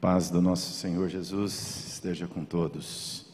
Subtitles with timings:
[0.00, 3.26] paz do nosso Senhor Jesus esteja com todos.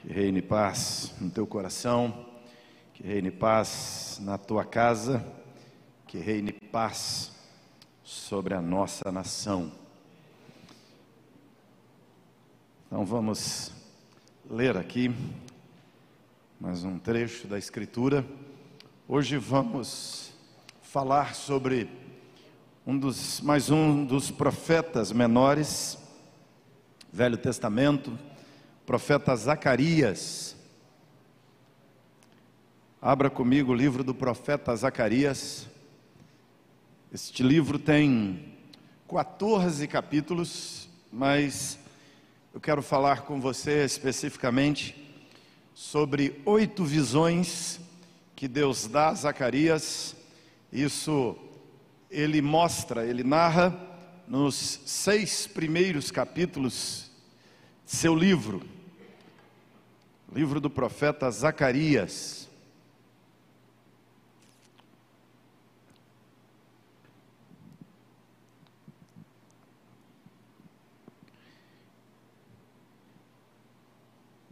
[0.00, 2.24] Que reine paz no teu coração,
[2.94, 5.26] que reine paz na tua casa,
[6.06, 7.32] que reine paz
[8.04, 9.72] sobre a nossa nação.
[12.86, 13.72] Então vamos
[14.48, 15.12] ler aqui
[16.60, 18.24] mais um trecho da Escritura.
[19.08, 20.32] Hoje vamos
[20.80, 21.90] falar sobre
[22.84, 25.96] um dos, mais um dos profetas menores,
[27.12, 28.18] Velho Testamento,
[28.84, 30.56] profeta Zacarias.
[33.00, 35.68] Abra comigo o livro do profeta Zacarias.
[37.12, 38.52] Este livro tem
[39.08, 41.78] 14 capítulos, mas
[42.52, 44.96] eu quero falar com você especificamente
[45.72, 47.78] sobre oito visões
[48.34, 50.16] que Deus dá a Zacarias.
[50.72, 51.36] Isso
[52.12, 53.74] ele mostra, ele narra
[54.28, 57.10] nos seis primeiros capítulos
[57.86, 58.62] de seu livro,
[60.30, 62.48] livro do profeta Zacarias.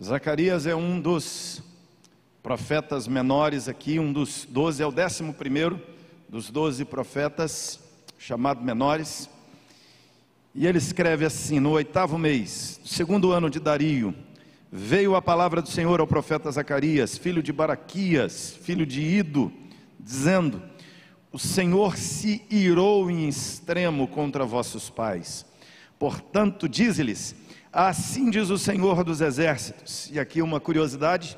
[0.03, 1.63] Zacarias é um dos
[2.43, 6.00] profetas menores aqui, um dos doze, é o décimo primeiro
[6.31, 7.81] dos doze profetas,
[8.17, 9.29] chamado menores,
[10.55, 14.15] e ele escreve assim: No oitavo mês, segundo ano de Dario,
[14.71, 19.53] veio a palavra do Senhor ao profeta Zacarias, filho de Baraquias, filho de Ido,
[19.99, 20.63] dizendo:
[21.33, 25.45] O Senhor se irou em extremo contra vossos pais.
[25.99, 27.35] Portanto, diz-lhes:
[27.73, 30.09] Assim diz o Senhor dos exércitos.
[30.13, 31.37] E aqui uma curiosidade: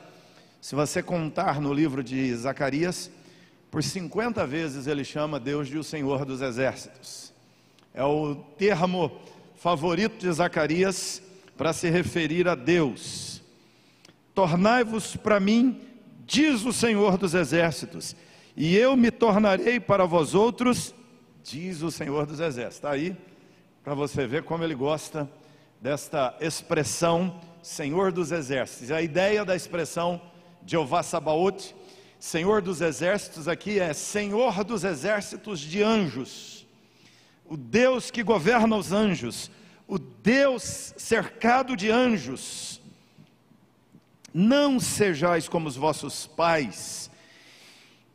[0.61, 3.11] se você contar no livro de Zacarias,
[3.73, 7.33] por 50 vezes ele chama Deus de o Senhor dos Exércitos.
[7.95, 9.11] É o termo
[9.57, 11.23] favorito de Zacarias
[11.57, 13.41] para se referir a Deus.
[14.35, 15.81] Tornai-vos para mim,
[16.27, 18.15] diz o Senhor dos Exércitos,
[18.55, 20.95] e eu me tornarei para vós outros,
[21.43, 22.77] diz o Senhor dos Exércitos.
[22.77, 23.17] Está aí
[23.83, 25.27] para você ver como ele gosta
[25.81, 28.91] desta expressão Senhor dos Exércitos.
[28.91, 30.21] A ideia da expressão
[30.67, 31.75] Jeová Sabaoth
[32.23, 36.65] Senhor dos exércitos aqui é Senhor dos exércitos de anjos,
[37.45, 39.51] o Deus que governa os anjos,
[39.89, 42.81] o Deus cercado de anjos.
[44.33, 47.11] Não sejais como os vossos pais,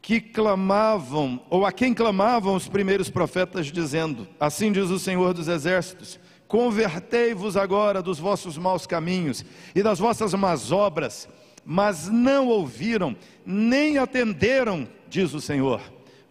[0.01, 5.50] que clamavam, ou a quem clamavam os primeiros profetas, dizendo: Assim diz o Senhor dos
[5.50, 9.44] exércitos: Convertei-vos agora dos vossos maus caminhos
[9.75, 11.28] e das vossas más obras
[11.70, 13.14] mas não ouviram,
[13.46, 15.82] nem atenderam, diz o Senhor.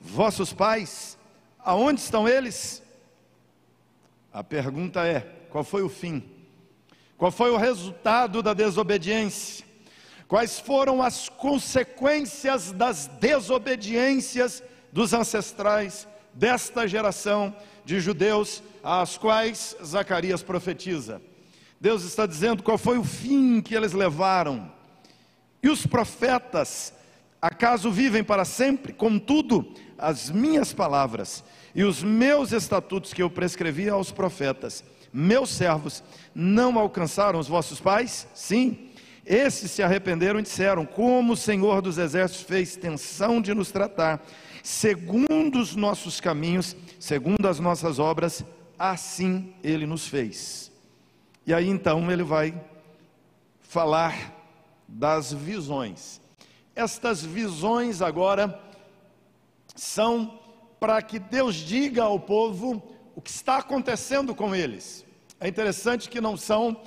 [0.01, 1.19] Vossos pais,
[1.63, 2.83] aonde estão eles?
[4.33, 5.21] A pergunta é:
[5.51, 6.25] qual foi o fim?
[7.19, 9.67] Qual foi o resultado da desobediência?
[10.27, 17.55] Quais foram as consequências das desobediências dos ancestrais desta geração
[17.85, 21.21] de judeus às quais Zacarias profetiza?
[21.79, 24.75] Deus está dizendo qual foi o fim que eles levaram.
[25.67, 26.95] E os profetas,
[27.43, 28.93] acaso vivem para sempre?
[28.93, 29.67] Contudo,
[29.99, 31.43] as minhas palavras
[31.75, 37.81] e os meus estatutos que eu prescrevi aos profetas, meus servos, não alcançaram os vossos
[37.81, 38.29] pais?
[38.33, 38.91] Sim.
[39.27, 44.25] Esses se arrependeram e disseram: Como o Senhor dos Exércitos fez tensão de nos tratar,
[44.63, 48.45] segundo os nossos caminhos, segundo as nossas obras,
[48.79, 50.71] assim ele nos fez.
[51.45, 52.55] E aí então ele vai
[53.63, 54.36] falar
[54.89, 56.21] das visões.
[56.75, 58.61] Estas visões agora
[59.75, 60.39] são
[60.79, 62.83] para que Deus diga ao povo
[63.15, 65.05] o que está acontecendo com eles.
[65.41, 66.81] É interessante que não são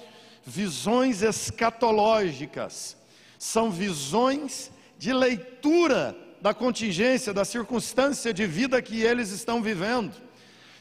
[0.46, 2.98] visões escatológicas,
[3.38, 10.14] são visões de leitura da contingência, da circunstância de vida que eles estão vivendo.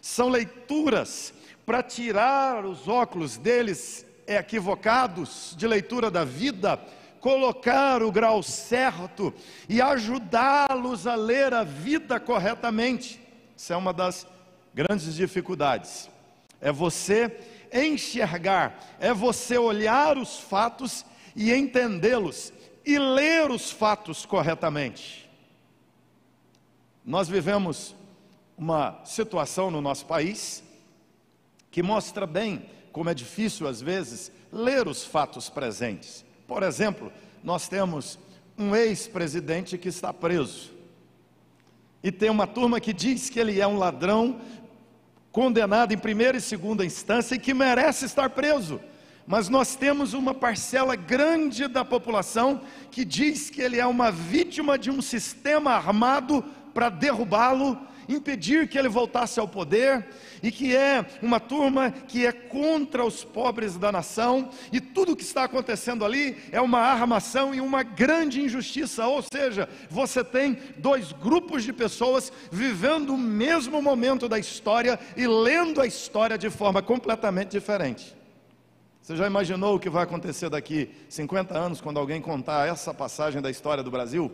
[0.00, 1.34] São leituras
[1.66, 6.78] para tirar os óculos deles equivocados de leitura da vida
[7.20, 9.32] colocar o grau certo
[9.68, 13.20] e ajudá-los a ler a vida corretamente.
[13.56, 14.26] Isso é uma das
[14.74, 16.08] grandes dificuldades.
[16.60, 17.38] É você
[17.72, 21.04] enxergar, é você olhar os fatos
[21.34, 22.52] e entendê-los
[22.84, 25.28] e ler os fatos corretamente.
[27.04, 27.94] Nós vivemos
[28.56, 30.62] uma situação no nosso país
[31.70, 36.24] que mostra bem como é difícil às vezes ler os fatos presentes.
[36.48, 37.12] Por exemplo,
[37.44, 38.18] nós temos
[38.56, 40.72] um ex-presidente que está preso.
[42.02, 44.40] E tem uma turma que diz que ele é um ladrão
[45.30, 48.80] condenado em primeira e segunda instância e que merece estar preso.
[49.26, 54.78] Mas nós temos uma parcela grande da população que diz que ele é uma vítima
[54.78, 56.42] de um sistema armado
[56.72, 60.06] para derrubá-lo impedir que ele voltasse ao poder,
[60.42, 65.16] e que é uma turma que é contra os pobres da nação, e tudo o
[65.16, 70.58] que está acontecendo ali é uma armação e uma grande injustiça, ou seja, você tem
[70.78, 76.50] dois grupos de pessoas vivendo o mesmo momento da história e lendo a história de
[76.50, 78.16] forma completamente diferente.
[79.02, 83.40] Você já imaginou o que vai acontecer daqui 50 anos quando alguém contar essa passagem
[83.40, 84.30] da história do Brasil?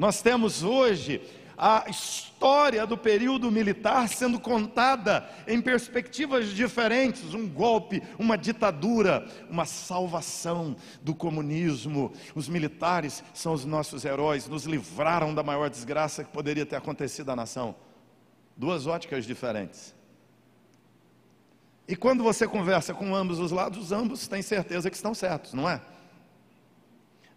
[0.00, 1.20] Nós temos hoje
[1.58, 9.66] a história do período militar sendo contada em perspectivas diferentes: um golpe, uma ditadura, uma
[9.66, 12.14] salvação do comunismo.
[12.34, 17.28] Os militares são os nossos heróis, nos livraram da maior desgraça que poderia ter acontecido
[17.28, 17.76] à nação.
[18.56, 19.94] Duas óticas diferentes.
[21.86, 25.68] E quando você conversa com ambos os lados, ambos têm certeza que estão certos, não
[25.68, 25.82] é?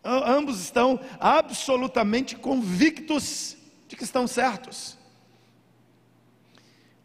[0.04, 3.56] Ambos estão absolutamente convictos
[3.88, 4.98] de que estão certos.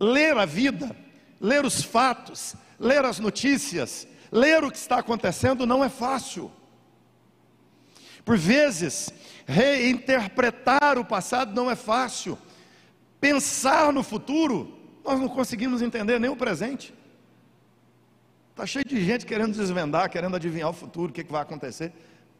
[0.01, 0.95] Ler a vida,
[1.41, 6.51] ler os fatos, ler as notícias, ler o que está acontecendo não é fácil.
[8.25, 9.11] Por vezes,
[9.47, 12.39] reinterpretar o passado não é fácil.
[13.21, 16.95] Pensar no futuro, nós não conseguimos entender nem o presente.
[18.51, 21.93] Está cheio de gente querendo desvendar, querendo adivinhar o futuro, o que, que vai acontecer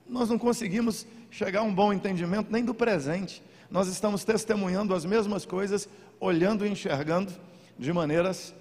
[0.09, 3.43] nós não conseguimos chegar a um bom entendimento nem do presente.
[3.71, 5.89] Nós estamos testemunhando as mesmas coisas,
[6.19, 7.33] olhando e enxergando
[7.79, 8.55] de maneiras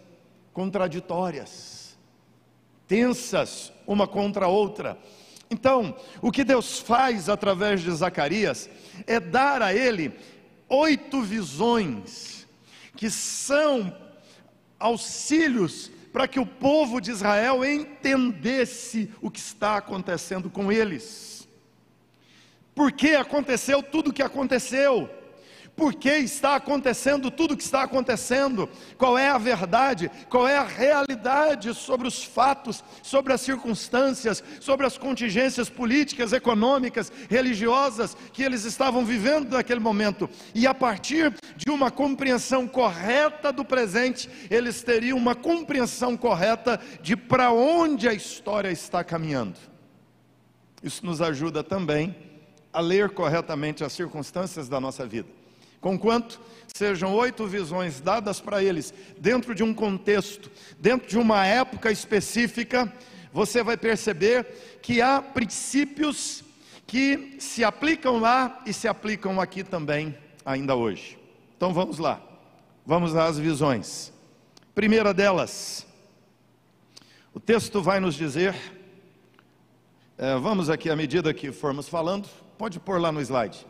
[0.54, 1.98] contraditórias,
[2.88, 4.98] tensas uma contra a outra.
[5.50, 8.70] Então, o que Deus faz através de Zacarias
[9.06, 10.14] é dar a ele
[10.68, 12.46] oito visões,
[12.98, 13.96] que são
[14.78, 21.37] auxílios para que o povo de Israel entendesse o que está acontecendo com eles
[22.78, 25.10] por que aconteceu tudo o que aconteceu,
[25.76, 28.70] por que está acontecendo tudo o que está acontecendo,
[29.00, 34.86] qual é a verdade, qual é a realidade sobre os fatos, sobre as circunstâncias, sobre
[34.86, 40.30] as contingências políticas, econômicas, religiosas que eles estavam vivendo naquele momento.
[40.54, 47.18] E a partir de uma compreensão correta do presente, eles teriam uma compreensão correta de
[47.18, 49.58] para onde a história está caminhando.
[50.84, 52.27] Isso nos ajuda também
[52.78, 55.28] a ler corretamente as circunstâncias da nossa vida.
[55.82, 61.92] Conquanto sejam oito visões dadas para eles dentro de um contexto, dentro de uma época
[61.92, 62.94] específica,
[63.34, 64.46] você vai perceber
[64.80, 66.44] que há princípios
[66.86, 70.16] que se aplicam lá e se aplicam aqui também,
[70.46, 71.18] ainda hoje.
[71.56, 72.22] Então vamos lá,
[72.86, 74.14] vamos às visões.
[74.76, 75.84] Primeira delas,
[77.34, 78.56] o texto vai nos dizer,
[80.16, 83.68] é, vamos aqui à medida que formos falando, Pode pôr lá no slide.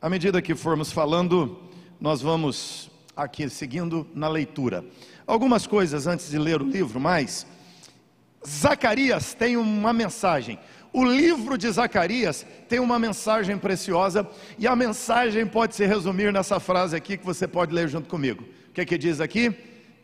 [0.00, 1.58] À medida que formos falando,
[1.98, 4.84] nós vamos aqui seguindo na leitura.
[5.26, 7.46] Algumas coisas antes de ler o livro, mas
[8.46, 10.58] Zacarias tem uma mensagem.
[10.92, 14.28] O livro de Zacarias tem uma mensagem preciosa
[14.58, 18.44] e a mensagem pode se resumir nessa frase aqui que você pode ler junto comigo.
[18.68, 19.50] O que, é que diz aqui?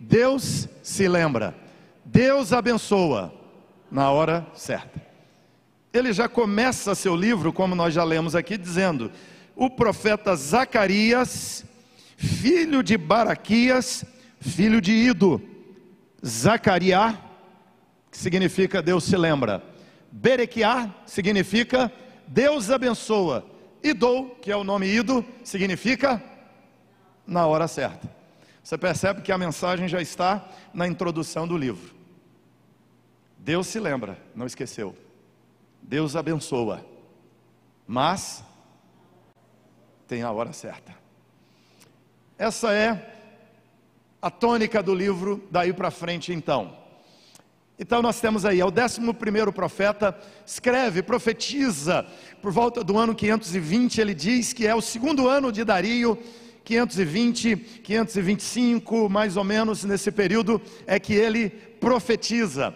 [0.00, 1.55] Deus se lembra,
[2.02, 3.35] Deus abençoa
[3.90, 5.15] na hora certa
[5.97, 9.11] ele já começa seu livro, como nós já lemos aqui, dizendo:
[9.55, 11.65] o profeta Zacarias,
[12.17, 14.05] filho de Baraquias,
[14.41, 15.41] filho de Ido,
[16.25, 17.19] Zacariá,
[18.11, 19.62] que significa Deus se lembra,
[20.11, 21.93] Berequiá significa
[22.26, 23.45] Deus abençoa,
[23.83, 26.23] Idou, que é o nome Ido, significa
[27.26, 28.15] na hora certa.
[28.62, 31.95] Você percebe que a mensagem já está na introdução do livro.
[33.38, 34.97] Deus se lembra, não esqueceu.
[35.87, 36.85] Deus abençoa,
[37.87, 38.43] mas
[40.09, 40.93] tem a hora certa.
[42.37, 43.14] Essa é
[44.21, 46.76] a tônica do livro daí para frente então.
[47.78, 52.05] Então nós temos aí, é o décimo primeiro profeta, escreve, profetiza,
[52.43, 56.19] por volta do ano 520, ele diz que é o segundo ano de Dario,
[56.64, 62.75] 520, 525, mais ou menos nesse período, é que ele profetiza.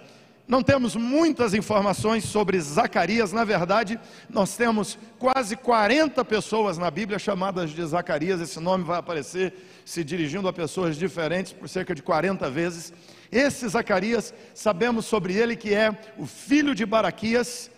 [0.51, 7.21] Não temos muitas informações sobre Zacarias, na verdade, nós temos quase 40 pessoas na Bíblia
[7.21, 9.55] chamadas de Zacarias, esse nome vai aparecer
[9.85, 12.93] se dirigindo a pessoas diferentes por cerca de 40 vezes.
[13.31, 17.71] Esse Zacarias, sabemos sobre ele que é o filho de Baraquias,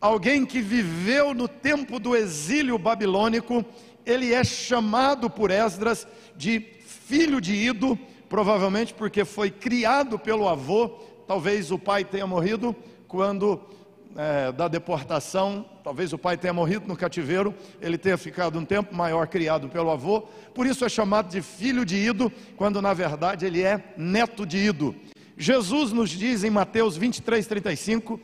[0.00, 3.64] alguém que viveu no tempo do exílio babilônico,
[4.04, 7.96] ele é chamado por Esdras de filho de Ido,
[8.28, 12.74] provavelmente porque foi criado pelo avô, talvez o pai tenha morrido
[13.06, 13.60] quando
[14.16, 18.92] é, da deportação, talvez o pai tenha morrido no cativeiro, ele tenha ficado um tempo
[18.96, 20.22] maior criado pelo avô,
[20.52, 24.58] por isso é chamado de filho de Ido, quando na verdade ele é neto de
[24.58, 24.92] Ido.
[25.38, 28.18] Jesus nos diz em Mateus 23, 35,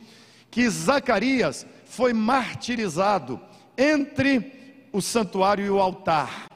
[0.51, 3.39] que Zacarias foi martirizado
[3.77, 6.49] entre o santuário e o altar.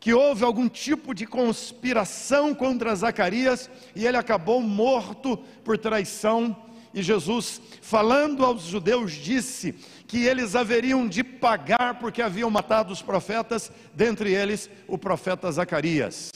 [0.00, 6.56] Que houve algum tipo de conspiração contra Zacarias e ele acabou morto por traição.
[6.94, 9.74] E Jesus, falando aos judeus, disse
[10.06, 16.32] que eles haveriam de pagar porque haviam matado os profetas, dentre eles o profeta Zacarias.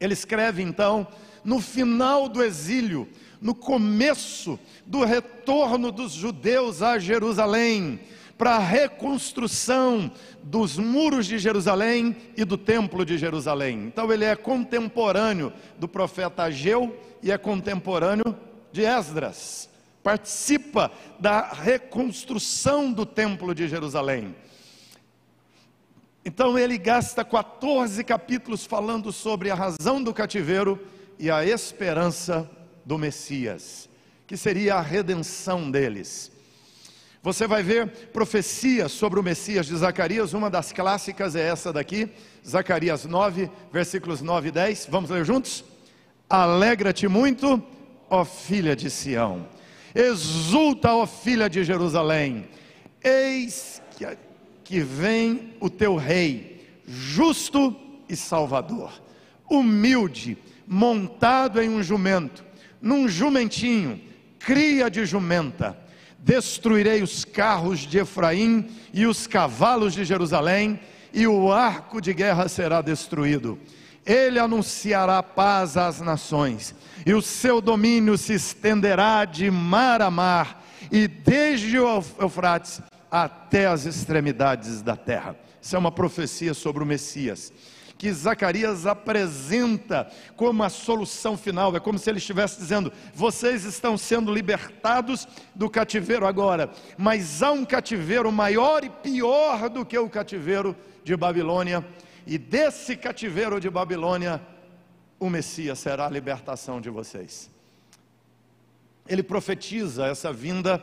[0.00, 1.06] Ele escreve então,
[1.44, 3.08] no final do exílio,
[3.40, 8.00] no começo do retorno dos judeus a Jerusalém,
[8.36, 10.10] para a reconstrução
[10.42, 13.84] dos muros de Jerusalém e do templo de Jerusalém.
[13.86, 18.36] Então ele é contemporâneo do profeta Ageu e é contemporâneo
[18.72, 19.68] de Esdras.
[20.02, 24.34] Participa da reconstrução do templo de Jerusalém.
[26.24, 30.80] Então ele gasta 14 capítulos falando sobre a razão do cativeiro
[31.18, 32.50] e a esperança
[32.84, 33.88] do Messias,
[34.26, 36.33] que seria a redenção deles.
[37.24, 42.06] Você vai ver profecias sobre o Messias de Zacarias, uma das clássicas é essa daqui,
[42.46, 44.88] Zacarias 9, versículos 9 e 10.
[44.90, 45.64] Vamos ler juntos?
[46.28, 47.62] Alegra-te muito,
[48.10, 49.48] ó filha de Sião,
[49.94, 52.46] exulta, ó filha de Jerusalém,
[53.02, 54.06] eis que,
[54.62, 57.74] que vem o teu rei, justo
[58.06, 58.92] e salvador,
[59.48, 62.44] humilde, montado em um jumento,
[62.82, 63.98] num jumentinho,
[64.38, 65.83] cria de jumenta.
[66.24, 70.80] Destruirei os carros de Efraim e os cavalos de Jerusalém,
[71.12, 73.58] e o arco de guerra será destruído.
[74.06, 80.64] Ele anunciará paz às nações, e o seu domínio se estenderá de mar a mar,
[80.90, 85.36] e desde o Eufrates até as extremidades da terra.
[85.60, 87.52] Isso é uma profecia sobre o Messias
[87.96, 91.74] que Zacarias apresenta como a solução final.
[91.76, 97.52] É como se ele estivesse dizendo: vocês estão sendo libertados do cativeiro agora, mas há
[97.52, 101.86] um cativeiro maior e pior do que o cativeiro de Babilônia,
[102.26, 104.40] e desse cativeiro de Babilônia,
[105.20, 107.50] o Messias será a libertação de vocês.
[109.06, 110.82] Ele profetiza essa vinda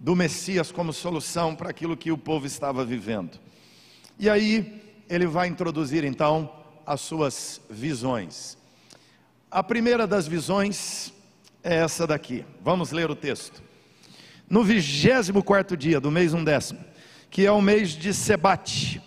[0.00, 3.38] do Messias como solução para aquilo que o povo estava vivendo.
[4.18, 4.82] E aí,
[5.14, 6.50] ele vai introduzir então
[6.86, 8.56] as suas visões.
[9.50, 11.12] A primeira das visões
[11.62, 12.46] é essa daqui.
[12.64, 13.62] Vamos ler o texto.
[14.48, 16.80] No vigésimo quarto dia do mês undécimo,
[17.30, 19.02] que é o mês de Sebate,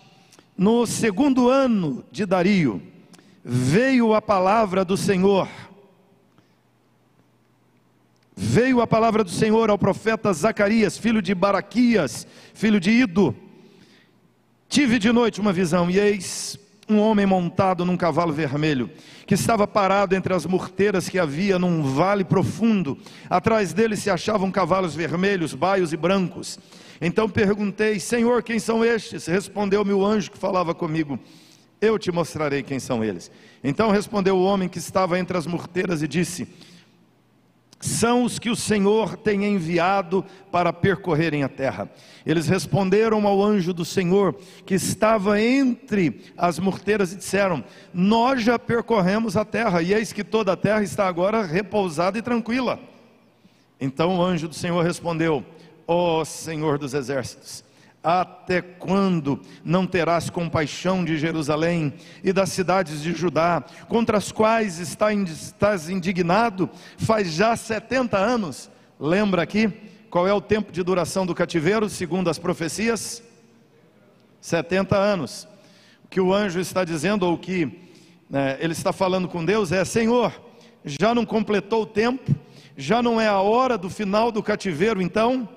[0.56, 2.80] no segundo ano de Dario,
[3.44, 5.48] veio a palavra do Senhor.
[8.36, 13.34] Veio a palavra do Senhor ao profeta Zacarias, filho de Baraquias, filho de Ido,
[14.68, 16.58] Tive de noite uma visão, e eis
[16.88, 18.90] um homem montado num cavalo vermelho,
[19.26, 22.98] que estava parado entre as morteiras que havia num vale profundo.
[23.28, 26.58] Atrás dele se achavam cavalos vermelhos, baios e brancos.
[27.00, 29.26] Então perguntei: Senhor, quem são estes?
[29.26, 31.18] Respondeu-me o anjo que falava comigo:
[31.80, 33.30] Eu te mostrarei quem são eles.
[33.62, 36.46] Então respondeu o homem que estava entre as morteiras e disse:
[37.86, 41.88] são os que o Senhor tem enviado para percorrerem a terra.
[42.24, 47.62] Eles responderam ao anjo do Senhor, que estava entre as morteiras, e disseram:
[47.94, 52.22] Nós já percorremos a terra, e eis que toda a terra está agora repousada e
[52.22, 52.80] tranquila.
[53.80, 55.44] Então o anjo do Senhor respondeu:
[55.86, 57.62] Ó oh, Senhor dos exércitos,
[58.08, 64.78] até quando não terás compaixão de Jerusalém e das cidades de Judá, contra as quais
[64.78, 68.70] estás indignado faz já 70 anos?
[69.00, 69.72] Lembra aqui
[70.08, 73.24] qual é o tempo de duração do cativeiro, segundo as profecias?
[74.40, 75.48] 70 anos.
[76.04, 77.90] O que o anjo está dizendo, ou que
[78.30, 80.32] né, ele está falando com Deus, é: Senhor,
[80.84, 82.32] já não completou o tempo,
[82.76, 85.48] já não é a hora do final do cativeiro, então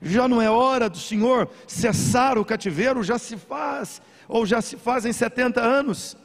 [0.00, 3.02] já não é hora do Senhor cessar o cativeiro?
[3.02, 6.16] Já se faz, ou já se faz em 70 anos?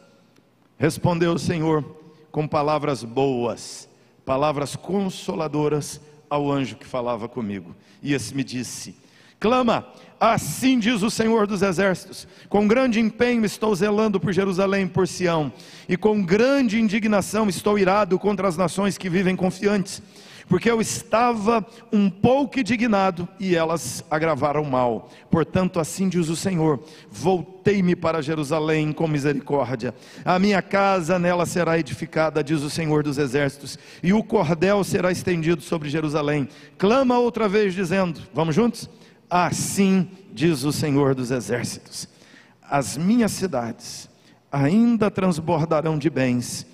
[0.77, 1.83] Respondeu o Senhor
[2.31, 3.87] com palavras boas,
[4.25, 7.75] palavras consoladoras ao anjo que falava comigo.
[8.01, 8.95] E esse me disse:
[9.39, 9.87] Clama,
[10.19, 15.51] assim diz o Senhor dos Exércitos: com grande empenho estou zelando por Jerusalém, por Sião,
[15.87, 20.01] e com grande indignação estou irado contra as nações que vivem confiantes
[20.47, 25.09] porque eu estava um pouco indignado e elas agravaram mal.
[25.29, 29.93] Portanto, assim diz o Senhor: Voltei-me para Jerusalém com misericórdia.
[30.23, 35.11] A minha casa nela será edificada, diz o Senhor dos Exércitos, e o cordel será
[35.11, 36.47] estendido sobre Jerusalém.
[36.77, 38.89] Clama outra vez, dizendo: Vamos juntos?
[39.29, 42.07] Assim diz o Senhor dos Exércitos:
[42.61, 44.09] As minhas cidades
[44.51, 46.65] ainda transbordarão de bens.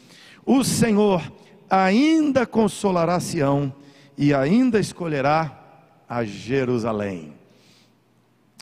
[0.46, 1.22] O Senhor
[1.70, 3.74] ainda consolará Sião
[4.18, 5.58] e ainda escolherá
[6.08, 7.34] a Jerusalém.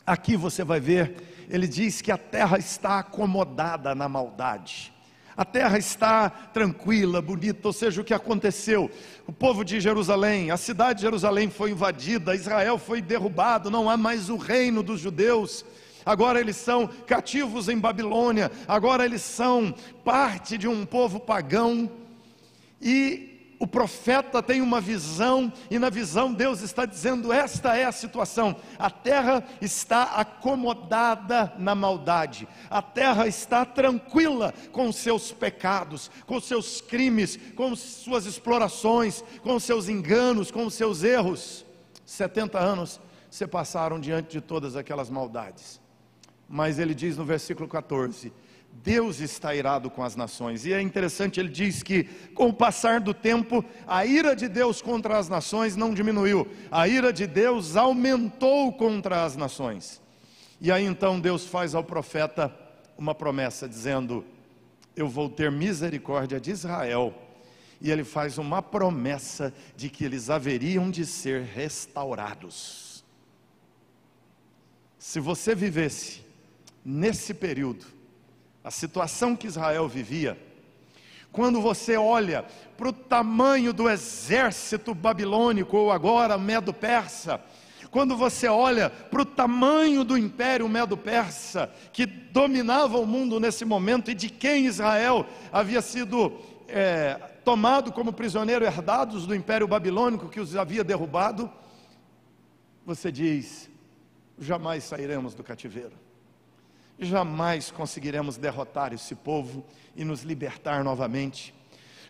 [0.06, 4.92] Aqui você vai ver, ele diz que a terra está acomodada na maldade.
[5.36, 8.90] A terra está tranquila, bonita, ou seja, o que aconteceu?
[9.26, 13.96] O povo de Jerusalém, a cidade de Jerusalém foi invadida, Israel foi derrubado, não há
[13.96, 15.64] mais o reino dos judeus
[16.06, 21.90] agora eles são cativos em Babilônia, agora eles são parte de um povo pagão,
[22.80, 27.92] e o profeta tem uma visão, e na visão Deus está dizendo: esta é a
[27.92, 28.56] situação.
[28.78, 36.80] A terra está acomodada na maldade, a terra está tranquila com seus pecados, com seus
[36.80, 41.64] crimes, com suas explorações, com seus enganos, com seus erros.
[42.04, 45.80] 70 anos se passaram diante de todas aquelas maldades.
[46.48, 48.32] Mas ele diz no versículo 14:
[48.82, 50.64] Deus está irado com as nações.
[50.64, 52.04] E é interessante, ele diz que
[52.34, 56.86] com o passar do tempo, a ira de Deus contra as nações não diminuiu, a
[56.86, 60.00] ira de Deus aumentou contra as nações.
[60.60, 62.54] E aí então Deus faz ao profeta
[62.96, 64.24] uma promessa, dizendo:
[64.94, 67.14] Eu vou ter misericórdia de Israel.
[67.78, 73.04] E ele faz uma promessa de que eles haveriam de ser restaurados.
[74.98, 76.22] Se você vivesse
[76.82, 77.95] nesse período,
[78.66, 80.36] a situação que Israel vivia,
[81.30, 82.44] quando você olha
[82.76, 87.40] para o tamanho do exército babilônico, ou agora medo-persa,
[87.92, 94.10] quando você olha para o tamanho do império medo-persa, que dominava o mundo nesse momento
[94.10, 100.40] e de quem Israel havia sido é, tomado como prisioneiro, herdados do império babilônico que
[100.40, 101.48] os havia derrubado,
[102.84, 103.70] você diz:
[104.40, 106.05] jamais sairemos do cativeiro
[106.98, 111.54] jamais conseguiremos derrotar esse povo e nos libertar novamente.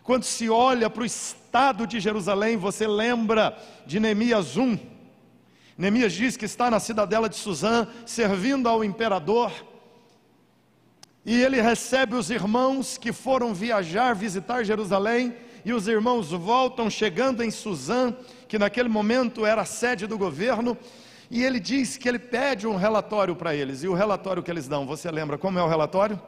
[0.03, 4.79] Quando se olha para o estado de Jerusalém, você lembra de Neemias 1.
[5.77, 9.51] Neemias diz que está na cidadela de Suzã, servindo ao imperador,
[11.25, 17.43] e ele recebe os irmãos que foram viajar, visitar Jerusalém, e os irmãos voltam chegando
[17.43, 18.15] em Suzã,
[18.47, 20.77] que naquele momento era a sede do governo,
[21.29, 23.83] e ele diz que ele pede um relatório para eles.
[23.83, 26.19] E o relatório que eles dão, você lembra como é o relatório?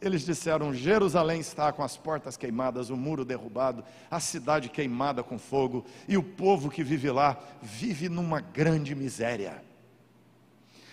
[0.00, 5.38] Eles disseram: Jerusalém está com as portas queimadas, o muro derrubado, a cidade queimada com
[5.38, 9.62] fogo, e o povo que vive lá vive numa grande miséria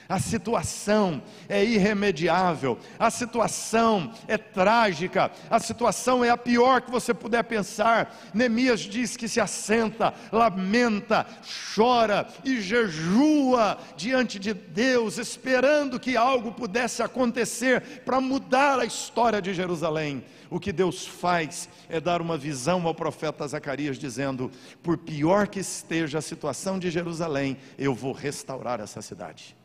[0.10, 7.14] a situação é irremediável, a situação é trágica, a situação é a pior que você
[7.14, 8.18] puder pensar.
[8.34, 11.28] Neemias diz que se assenta, lamenta,
[11.76, 19.40] chora e jejua diante de Deus, esperando que algo pudesse acontecer para mudar a história
[19.40, 20.26] de Jerusalém.
[20.50, 24.50] O que Deus faz é dar uma visão ao profeta Zacarias, dizendo:
[24.82, 29.59] por pior que esteja a situação de Jerusalém, eu vou restaurar essa cidade.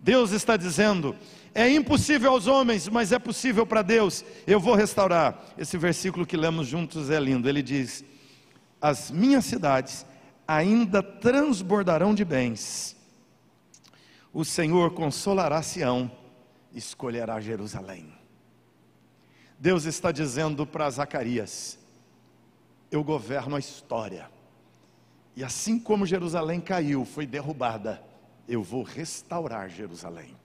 [0.00, 1.14] Deus está dizendo:
[1.54, 4.24] é impossível aos homens, mas é possível para Deus.
[4.46, 5.44] Eu vou restaurar.
[5.58, 7.48] Esse versículo que lemos juntos é lindo.
[7.48, 8.04] Ele diz:
[8.80, 10.06] As minhas cidades
[10.46, 12.96] ainda transbordarão de bens.
[14.32, 16.10] O Senhor consolará Sião,
[16.72, 18.12] escolherá Jerusalém.
[19.58, 21.78] Deus está dizendo para Zacarias:
[22.90, 24.30] Eu governo a história.
[25.36, 28.09] E assim como Jerusalém caiu, foi derrubada
[28.50, 30.36] eu vou restaurar Jerusalém.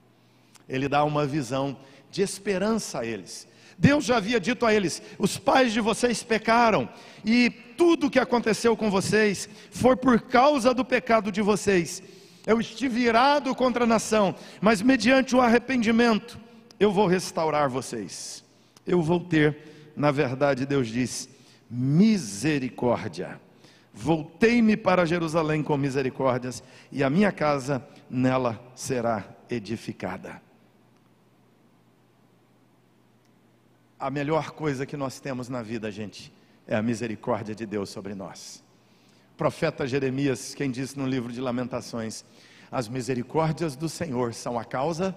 [0.68, 1.76] Ele dá uma visão
[2.10, 3.48] de esperança a eles.
[3.76, 6.88] Deus já havia dito a eles: os pais de vocês pecaram,
[7.24, 12.02] e tudo o que aconteceu com vocês foi por causa do pecado de vocês.
[12.46, 16.38] Eu estive irado contra a nação, mas mediante o arrependimento,
[16.78, 18.44] eu vou restaurar vocês.
[18.86, 21.28] Eu vou ter, na verdade, Deus diz,
[21.68, 23.40] misericórdia.
[23.92, 30.40] Voltei-me para Jerusalém com misericórdias, e a minha casa nela será edificada.
[33.98, 36.32] A melhor coisa que nós temos na vida, gente,
[36.66, 38.62] é a misericórdia de Deus sobre nós.
[39.32, 42.24] O profeta Jeremias, quem disse no livro de Lamentações:
[42.70, 45.16] As misericórdias do Senhor são a causa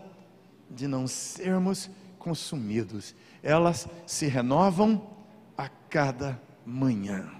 [0.69, 5.09] de não sermos consumidos, elas se renovam
[5.57, 7.38] a cada manhã.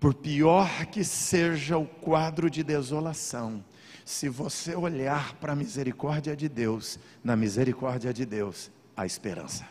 [0.00, 3.62] Por pior que seja o quadro de desolação,
[4.02, 9.68] se você olhar para a misericórdia de Deus, na misericórdia de Deus há esperança.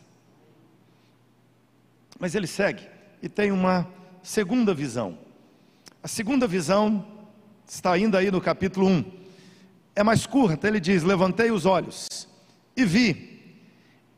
[2.20, 2.88] Mas ele segue
[3.24, 5.18] e tem uma segunda visão.
[6.04, 7.06] A segunda visão
[7.68, 9.12] está ainda aí no capítulo 1.
[9.96, 12.30] É mais curta, ele diz: Levantei os olhos
[12.78, 13.58] e vi,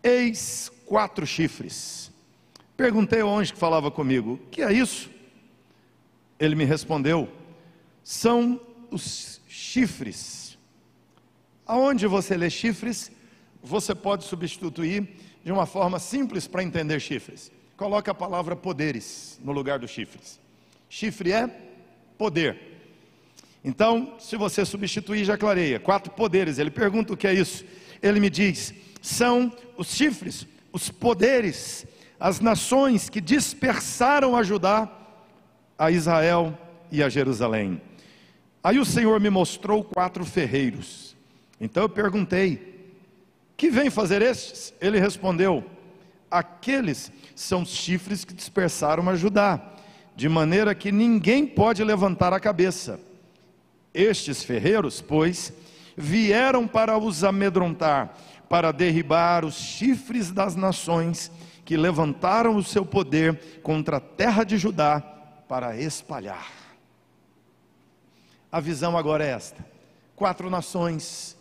[0.04, 2.12] eis quatro chifres.
[2.76, 5.10] Perguntei ao anjo que falava comigo: O que é isso?
[6.42, 7.30] Ele me respondeu:
[8.04, 10.58] São os chifres.
[11.68, 13.12] Aonde você lê chifres,
[13.62, 15.08] você pode substituir
[15.46, 17.52] de uma forma simples para entender chifres.
[17.78, 20.40] Coloca a palavra poderes no lugar dos chifres.
[20.90, 21.48] Chifre é
[22.18, 22.60] poder.
[23.64, 25.80] Então, se você substituir, já clareia.
[25.80, 26.58] Quatro poderes.
[26.58, 27.64] Ele pergunta o que é isso.
[28.02, 31.86] Ele me diz: são os chifres, os poderes,
[32.20, 35.01] as nações que dispersaram a Judá,
[35.82, 36.56] a Israel
[36.92, 37.82] e a Jerusalém.
[38.64, 41.18] Aí o Senhor me mostrou quatro ferreiros.
[41.60, 42.92] Então eu perguntei:
[43.58, 44.72] que vem fazer estes?
[44.80, 45.66] Ele respondeu:
[46.30, 49.60] aqueles são os chifres que dispersaram a Judá,
[50.16, 53.00] de maneira que ninguém pode levantar a cabeça.
[53.92, 55.52] Estes ferreiros, pois,
[55.98, 58.16] vieram para os amedrontar,
[58.48, 61.32] para derribar os chifres das nações
[61.66, 65.11] que levantaram o seu poder contra a terra de Judá
[65.52, 66.50] para espalhar.
[68.50, 69.66] A visão agora é esta:
[70.16, 71.38] quatro nações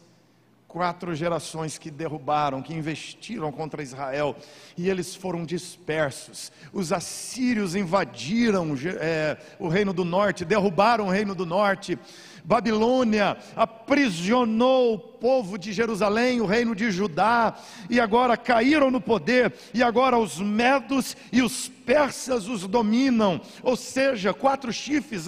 [0.71, 4.37] quatro gerações que derrubaram, que investiram contra Israel,
[4.79, 6.53] e eles foram dispersos.
[6.73, 11.99] Os assírios invadiram é, o reino do norte, derrubaram o reino do norte.
[12.45, 17.59] Babilônia aprisionou o povo de Jerusalém, o reino de Judá,
[17.91, 23.77] e agora caíram no poder, e agora os medos e os persas os dominam, ou
[23.77, 25.27] seja, quatro chifres,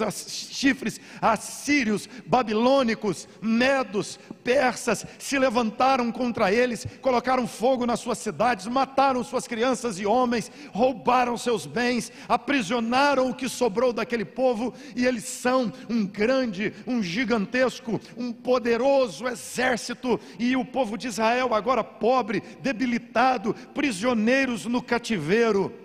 [0.51, 9.23] chifres assírios, babilônicos, medos, persas se levantaram contra eles, colocaram fogo nas suas cidades, mataram
[9.23, 15.23] suas crianças e homens, roubaram seus bens, aprisionaram o que sobrou daquele povo, e eles
[15.23, 22.43] são um grande, um gigantesco, um poderoso exército, e o povo de Israel, agora pobre,
[22.61, 25.82] debilitado, prisioneiros no cativeiro.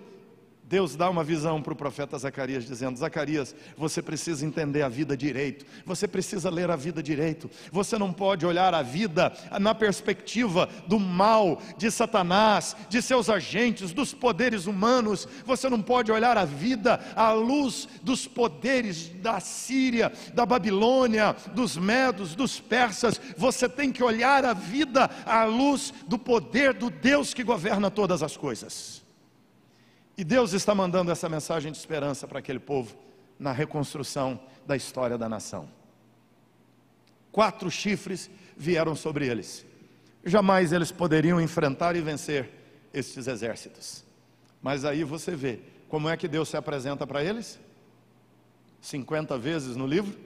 [0.69, 5.17] Deus dá uma visão para o profeta Zacarias, dizendo: Zacarias, você precisa entender a vida
[5.17, 10.69] direito, você precisa ler a vida direito, você não pode olhar a vida na perspectiva
[10.85, 16.45] do mal, de Satanás, de seus agentes, dos poderes humanos, você não pode olhar a
[16.45, 23.91] vida à luz dos poderes da Síria, da Babilônia, dos Medos, dos Persas, você tem
[23.91, 29.08] que olhar a vida à luz do poder do Deus que governa todas as coisas.
[30.19, 32.93] E Deus está mandando essa mensagem de esperança para aquele povo
[33.39, 35.69] na reconstrução da história da nação.
[37.31, 39.65] Quatro chifres vieram sobre eles.
[40.25, 42.49] Jamais eles poderiam enfrentar e vencer
[42.93, 44.03] estes exércitos.
[44.61, 47.57] Mas aí você vê como é que Deus se apresenta para eles?
[48.81, 50.19] 50 vezes no livro.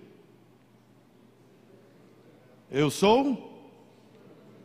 [2.71, 3.77] Eu sou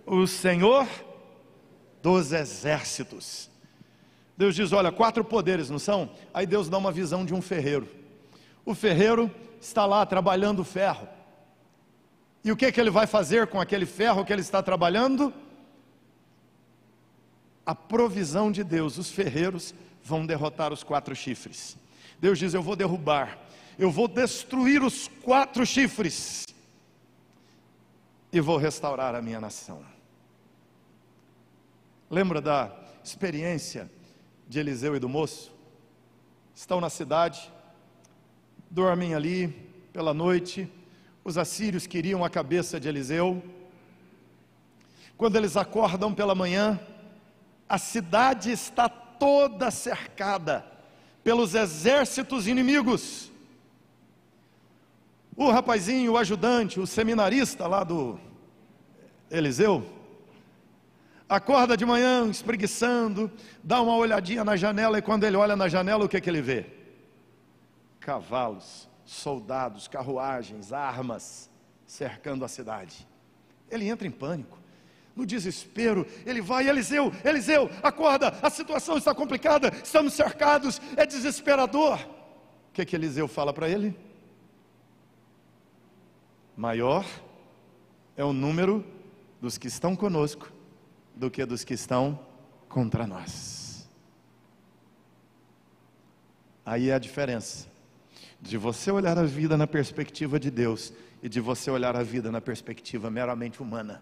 [0.07, 0.89] o Senhor
[2.03, 3.51] dos exércitos.
[4.39, 6.09] Deus diz: olha, quatro poderes, não são?
[6.33, 7.89] Aí Deus dá uma visão de um ferreiro.
[8.65, 9.29] O ferreiro
[9.61, 11.09] está lá trabalhando ferro.
[12.45, 15.35] E o que, que ele vai fazer com aquele ferro que ele está trabalhando?
[17.67, 19.75] A provisão de Deus, os ferreiros
[20.05, 21.77] vão derrotar os quatro chifres.
[22.21, 23.37] Deus diz: Eu vou derrubar,
[23.77, 26.47] eu vou destruir os quatro chifres
[28.33, 29.85] e vou restaurar a minha nação.
[32.09, 32.73] Lembra da
[33.03, 33.91] experiência
[34.49, 35.53] de Eliseu e do moço,
[36.55, 37.53] estão na cidade,
[38.71, 39.49] dormem ali
[39.93, 40.71] pela noite.
[41.23, 43.43] Os assírios queriam a cabeça de Eliseu.
[45.17, 46.81] Quando eles acordam pela manhã,
[47.69, 50.65] a cidade está toda cercada
[51.23, 53.31] pelos exércitos inimigos.
[55.37, 58.19] O rapazinho, o ajudante, o seminarista lá do
[59.31, 59.98] Eliseu,
[61.29, 63.31] acorda de manhã espreguiçando,
[63.63, 66.41] dá uma olhadinha na janela e quando ele olha na janela, o que, que ele
[66.41, 66.67] vê?
[68.01, 71.51] Cavalos, soldados, carruagens, armas
[71.87, 73.07] cercando a cidade.
[73.71, 74.59] Ele entra em pânico.
[75.15, 81.99] No desespero, ele vai, Eliseu, Eliseu, acorda, a situação está complicada, estamos cercados, é desesperador.
[81.99, 83.99] O que, que Eliseu fala para ele?
[86.57, 87.05] Maior
[88.17, 88.85] é o número
[89.41, 90.53] dos que estão conosco
[91.19, 92.19] do que dos que estão
[92.69, 93.89] contra nós.
[96.65, 97.67] Aí é a diferença.
[98.41, 102.31] de você olhar a vida na perspectiva de Deus e de você olhar a vida
[102.31, 104.01] na perspectiva meramente humana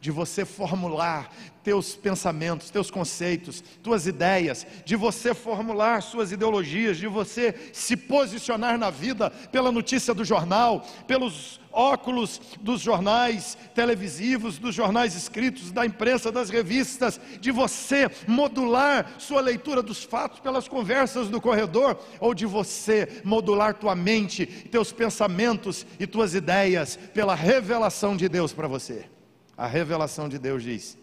[0.00, 1.30] de você formular
[1.66, 8.78] teus pensamentos, teus conceitos, tuas ideias, de você formular suas ideologias, de você se posicionar
[8.78, 15.84] na vida pela notícia do jornal, pelos óculos dos jornais televisivos, dos jornais escritos, da
[15.84, 22.32] imprensa, das revistas, de você modular sua leitura dos fatos pelas conversas do corredor, ou
[22.32, 28.68] de você modular tua mente, teus pensamentos e tuas ideias pela revelação de Deus para
[28.68, 29.15] você.
[29.56, 30.98] A revelação de Deus diz: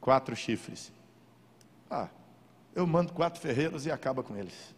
[0.00, 0.92] quatro chifres.
[1.90, 2.08] Ah,
[2.74, 4.74] eu mando quatro ferreiros e acaba com eles.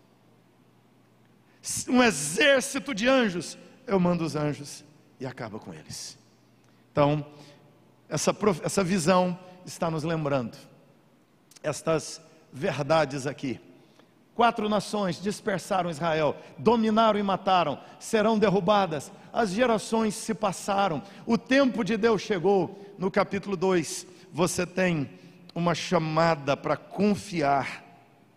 [1.89, 4.85] Um exército de anjos, eu mando os anjos
[5.19, 6.19] e acaba com eles.
[6.93, 7.25] Então,
[8.09, 10.57] essa, essa visão está nos lembrando
[11.63, 12.21] estas
[12.53, 13.59] verdades aqui.
[14.35, 19.11] Quatro nações dispersaram Israel, dominaram e mataram, serão derrubadas.
[19.33, 22.84] As gerações se passaram, o tempo de Deus chegou.
[22.99, 25.09] No capítulo 2, você tem
[25.55, 27.85] uma chamada para confiar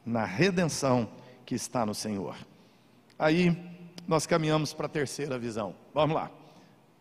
[0.06, 1.10] na redenção
[1.46, 2.36] que está no Senhor.
[3.18, 3.56] Aí
[4.08, 5.76] nós caminhamos para a terceira visão.
[5.94, 6.32] Vamos lá.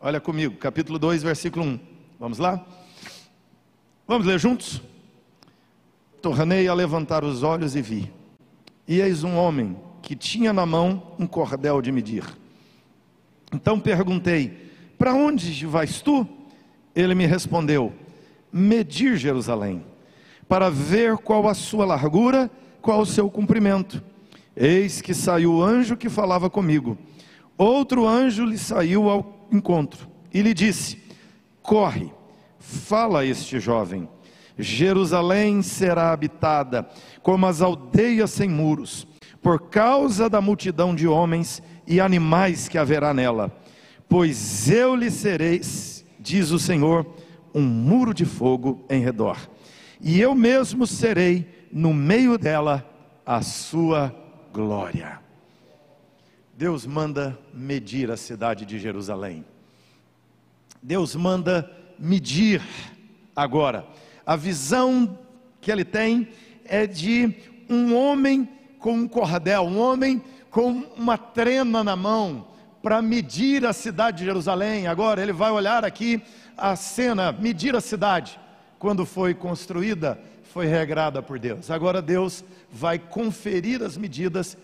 [0.01, 1.81] Olha comigo, capítulo 2, versículo 1.
[2.19, 2.65] Vamos lá?
[4.07, 4.83] Vamos ler juntos?
[6.23, 8.13] Tornei a levantar os olhos e vi
[8.87, 12.25] e eis um homem que tinha na mão um cordel de medir.
[13.53, 16.27] Então perguntei: Para onde vais tu?
[16.97, 17.93] Ele me respondeu:
[18.53, 19.85] Medir Jerusalém,
[20.49, 22.51] para ver qual a sua largura,
[22.83, 24.03] qual o seu comprimento.
[24.57, 26.99] Eis que saiu o anjo que falava comigo.
[27.59, 30.99] Outro anjo lhe saiu ao encontro e lhe disse:
[31.63, 32.11] Corre,
[32.59, 34.09] fala a este jovem
[34.59, 36.89] Jerusalém será habitada
[37.23, 39.07] como as aldeias sem muros,
[39.43, 43.53] por causa da multidão de homens e animais que haverá nela.
[44.09, 45.61] Pois eu lhe serei,
[46.27, 47.07] diz o Senhor,
[47.55, 49.49] um muro de fogo em redor,
[50.01, 52.85] e eu mesmo serei no meio dela
[53.25, 54.13] a sua
[54.53, 55.21] glória.
[56.53, 59.45] Deus manda medir a cidade de Jerusalém.
[60.83, 62.61] Deus manda medir
[63.35, 63.87] agora
[64.25, 65.17] a visão
[65.61, 66.29] que ele tem
[66.65, 67.37] é de
[67.71, 68.49] um homem
[68.81, 72.56] com um cordel, um homem com uma trena na mão
[72.87, 74.87] para medir a cidade de Jerusalém.
[74.87, 76.23] Agora ele vai olhar aqui
[76.57, 78.39] a cena, medir a cidade.
[78.79, 80.17] Quando foi construída,
[80.53, 81.69] foi regrada por Deus.
[81.69, 84.57] Agora Deus vai conferir as medidas.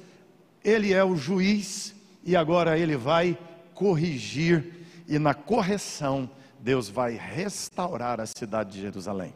[0.62, 3.37] Ele é o juiz e agora ele vai
[3.74, 4.72] corrigir
[5.08, 6.30] e na correção
[6.61, 9.35] Deus vai restaurar a cidade de Jerusalém.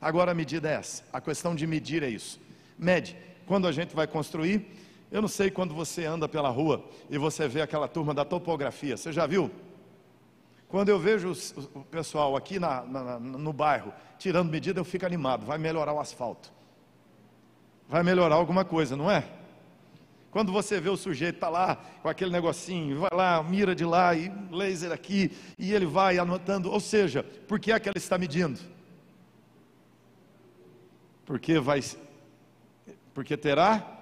[0.00, 2.38] Agora a medida é essa, a questão de medir é isso.
[2.78, 4.64] Mede, quando a gente vai construir,
[5.10, 8.96] eu não sei quando você anda pela rua e você vê aquela turma da topografia,
[8.96, 9.50] você já viu?
[10.68, 11.32] Quando eu vejo
[11.74, 15.98] o pessoal aqui na, na, no bairro tirando medida, eu fico animado, vai melhorar o
[15.98, 16.52] asfalto.
[17.88, 19.24] Vai melhorar alguma coisa, não é?
[20.30, 24.14] Quando você vê o sujeito está lá com aquele negocinho, vai lá, mira de lá
[24.14, 28.60] e laser aqui, e ele vai anotando, ou seja, por que é que está medindo?
[31.30, 31.80] porque vai
[33.14, 33.99] porque terá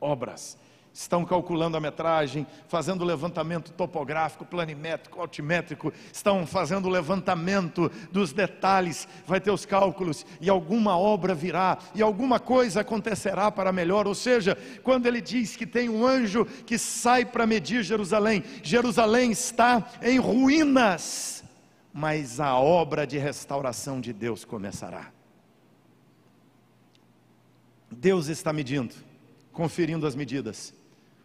[0.00, 0.56] obras.
[0.92, 9.40] Estão calculando a metragem, fazendo levantamento topográfico, planimétrico, altimétrico, estão fazendo levantamento dos detalhes, vai
[9.40, 14.08] ter os cálculos, e alguma obra virá, e alguma coisa acontecerá para melhor.
[14.08, 19.30] Ou seja, quando ele diz que tem um anjo que sai para medir Jerusalém, Jerusalém
[19.30, 21.44] está em ruínas,
[21.92, 25.12] mas a obra de restauração de Deus começará.
[27.88, 28.94] Deus está medindo,
[29.52, 30.74] conferindo as medidas.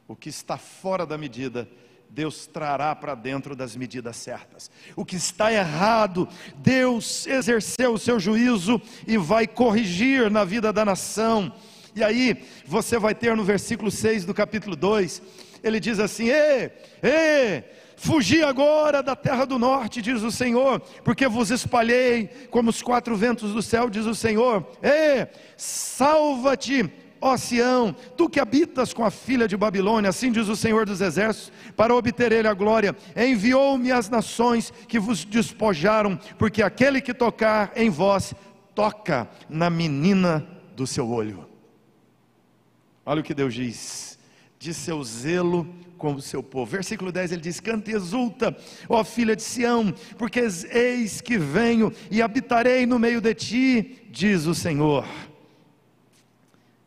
[0.08, 1.68] O que está fora da medida,
[2.10, 4.70] Deus trará para dentro das medidas certas.
[4.96, 10.86] O que está errado, Deus exerceu o seu juízo e vai corrigir na vida da
[10.86, 11.52] nação.
[11.96, 15.22] E aí, você vai ter no versículo 6 do capítulo 2,
[15.64, 17.64] ele diz assim: Ê, ê,
[17.98, 23.16] Fugi agora da terra do norte, diz o Senhor, porque vos espalhei como os quatro
[23.16, 24.68] ventos do céu, diz o Senhor.
[24.84, 26.92] Ê, salva-te,
[27.26, 31.02] ó Sião, tu que habitas com a filha de Babilônia, assim diz o Senhor dos
[31.02, 32.96] exércitos, para obter ele a glória.
[33.16, 38.36] Enviou-me as nações que vos despojaram, porque aquele que tocar em vós,
[38.76, 41.50] toca na menina do seu olho.
[43.04, 44.20] Olha o que Deus diz:
[44.60, 46.70] de seu zelo com o seu povo.
[46.70, 48.56] Versículo 10 ele diz: Canta e exulta,
[48.88, 54.46] ó filha de Sião, porque eis que venho e habitarei no meio de ti, diz
[54.46, 55.08] o Senhor.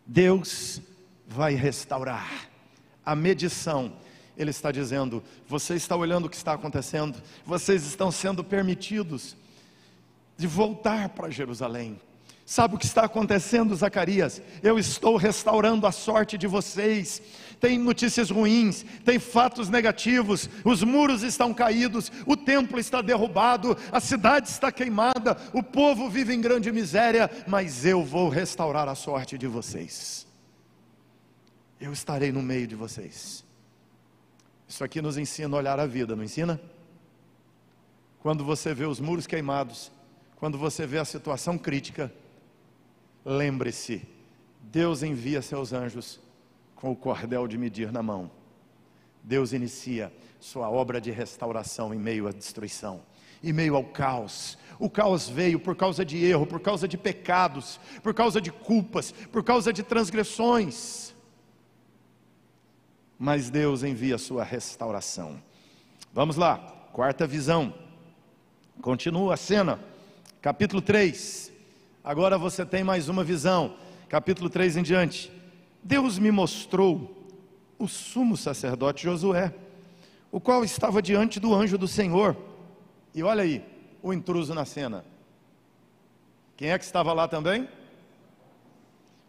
[0.08, 0.80] Deus
[1.26, 2.48] vai restaurar
[3.04, 3.92] a medição
[4.36, 9.36] Ele está dizendo: você está olhando o que está acontecendo, vocês estão sendo permitidos
[10.36, 12.00] de voltar para Jerusalém.
[12.46, 14.40] Sabe o que está acontecendo, Zacarias?
[14.62, 17.20] Eu estou restaurando a sorte de vocês.
[17.60, 24.00] Tem notícias ruins, tem fatos negativos, os muros estão caídos, o templo está derrubado, a
[24.00, 29.36] cidade está queimada, o povo vive em grande miséria, mas eu vou restaurar a sorte
[29.36, 30.26] de vocês.
[31.80, 33.44] Eu estarei no meio de vocês.
[34.68, 36.60] Isso aqui nos ensina a olhar a vida, não ensina?
[38.20, 39.90] Quando você vê os muros queimados,
[40.36, 42.12] quando você vê a situação crítica,
[43.24, 44.06] lembre-se:
[44.60, 46.20] Deus envia seus anjos
[46.78, 48.30] com o cordel de medir na mão.
[49.22, 53.02] Deus inicia sua obra de restauração em meio à destruição,
[53.42, 54.56] em meio ao caos.
[54.78, 59.10] O caos veio por causa de erro, por causa de pecados, por causa de culpas,
[59.10, 61.14] por causa de transgressões.
[63.18, 65.42] Mas Deus envia sua restauração.
[66.12, 66.58] Vamos lá,
[66.92, 67.74] quarta visão.
[68.80, 69.80] Continua a cena
[70.40, 71.50] capítulo 3.
[72.04, 73.74] Agora você tem mais uma visão,
[74.08, 75.37] capítulo 3 em diante.
[75.82, 77.16] Deus me mostrou
[77.78, 79.54] o sumo sacerdote Josué,
[80.30, 82.36] o qual estava diante do anjo do Senhor.
[83.14, 83.64] E olha aí,
[84.02, 85.04] o intruso na cena.
[86.56, 87.68] Quem é que estava lá também?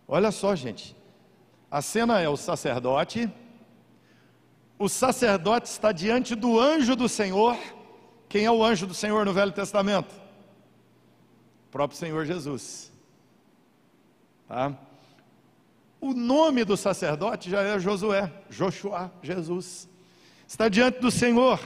[0.08, 0.96] Olha só, gente.
[1.70, 3.32] A cena é o sacerdote.
[4.78, 7.58] O sacerdote está diante do anjo do Senhor.
[8.28, 10.14] Quem é o anjo do Senhor no Velho Testamento?
[11.68, 12.92] O próprio Senhor Jesus.
[14.48, 14.76] Tá?
[16.02, 19.90] O nome do sacerdote já é Josué, Joshua, Jesus.
[20.48, 21.60] Está diante do Senhor.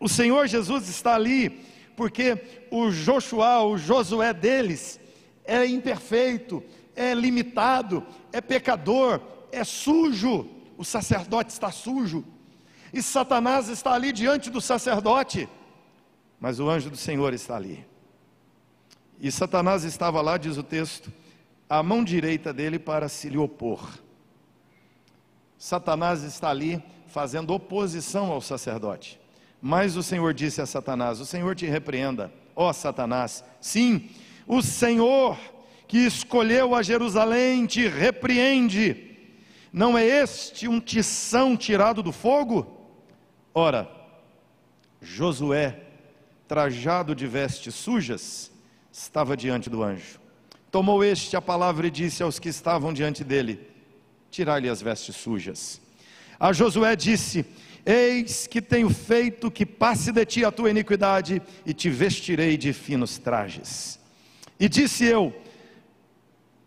[0.00, 1.64] O Senhor Jesus está ali
[1.96, 4.98] porque o Joshua, o Josué deles,
[5.44, 6.62] é imperfeito,
[6.96, 9.20] é limitado, é pecador,
[9.52, 10.48] é sujo.
[10.76, 12.24] O sacerdote está sujo.
[12.92, 15.48] E Satanás está ali diante do sacerdote
[16.42, 17.86] mas o anjo do Senhor está ali.
[19.20, 21.12] E Satanás estava lá, diz o texto,
[21.72, 23.88] à mão direita dele para se lhe opor.
[25.56, 29.18] Satanás está ali fazendo oposição ao sacerdote.
[29.58, 33.42] Mas o Senhor disse a Satanás: O Senhor te repreenda, ó Satanás.
[33.58, 34.10] Sim,
[34.46, 35.38] o Senhor
[35.88, 39.16] que escolheu a Jerusalém te repreende.
[39.72, 42.86] Não é este um tição tirado do fogo?
[43.54, 43.90] Ora,
[45.00, 45.80] Josué
[46.46, 48.52] trajado de vestes sujas,
[48.92, 50.21] estava diante do anjo.
[50.72, 53.60] Tomou este a palavra e disse aos que estavam diante dele:
[54.30, 55.78] Tirai-lhe as vestes sujas.
[56.40, 57.44] A Josué disse:
[57.84, 62.72] Eis que tenho feito que passe de ti a tua iniquidade, e te vestirei de
[62.72, 64.00] finos trajes.
[64.58, 65.30] E disse eu: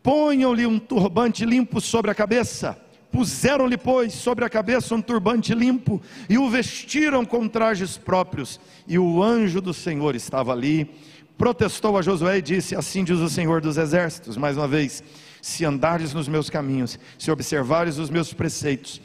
[0.03, 2.79] Ponham-lhe um turbante limpo sobre a cabeça.
[3.11, 8.59] Puseram-lhe, pois, sobre a cabeça um turbante limpo e o vestiram com trajes próprios.
[8.85, 10.93] E o anjo do Senhor estava ali,
[11.37, 15.03] protestou a Josué e disse: Assim diz o Senhor dos Exércitos, mais uma vez:
[15.41, 19.01] Se andares nos meus caminhos, se observares os meus preceitos,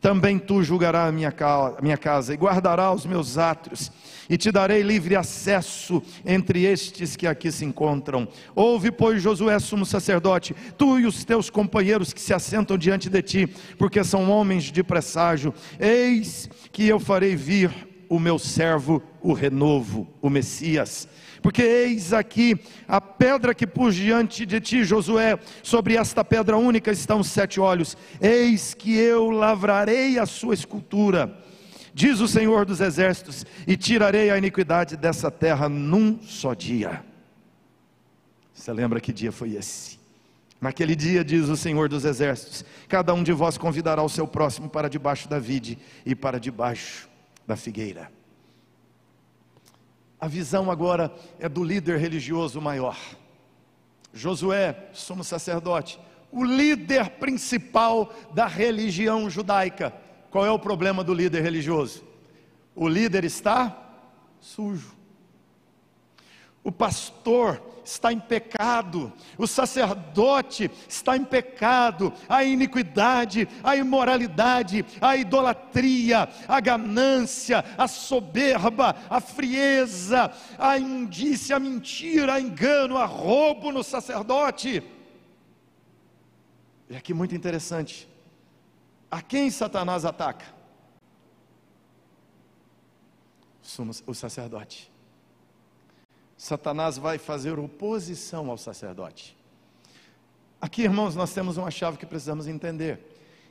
[0.00, 3.90] também tu julgarás a minha, casa e guardarás os meus átrios,
[4.30, 8.28] e te darei livre acesso entre estes que aqui se encontram.
[8.54, 13.22] Ouve, pois, Josué, sumo sacerdote, tu e os teus companheiros que se assentam diante de
[13.22, 15.52] ti, porque são homens de presságio.
[15.80, 21.08] Eis que eu farei vir o meu servo, o renovo, o Messias
[21.42, 26.90] porque eis aqui a pedra que pus diante de ti, Josué, sobre esta pedra única
[26.90, 31.36] estão sete olhos, eis que eu lavrarei a sua escultura,
[31.94, 37.04] diz o Senhor dos exércitos, e tirarei a iniquidade dessa terra num só dia.
[38.52, 39.98] Você lembra que dia foi esse?
[40.60, 44.68] Naquele dia, diz o Senhor dos exércitos, cada um de vós convidará o seu próximo
[44.68, 47.08] para debaixo da vide e para debaixo
[47.46, 48.17] da figueira.
[50.20, 52.96] A visão agora é do líder religioso maior.
[54.12, 56.00] Josué, sumo sacerdote,
[56.32, 59.94] o líder principal da religião judaica.
[60.30, 62.04] Qual é o problema do líder religioso?
[62.74, 63.76] O líder está
[64.40, 64.94] sujo.
[66.62, 75.16] O pastor está em pecado, o sacerdote está em pecado, a iniquidade, a imoralidade, a
[75.16, 83.72] idolatria, a ganância, a soberba, a frieza, a indícia, a mentira, a engano, a roubo
[83.72, 84.82] no sacerdote.
[86.90, 88.06] E aqui muito interessante.
[89.10, 90.44] A quem Satanás ataca?
[93.62, 94.90] Somos o sacerdote.
[96.38, 99.36] Satanás vai fazer oposição ao sacerdote.
[100.60, 103.00] Aqui, irmãos, nós temos uma chave que precisamos entender: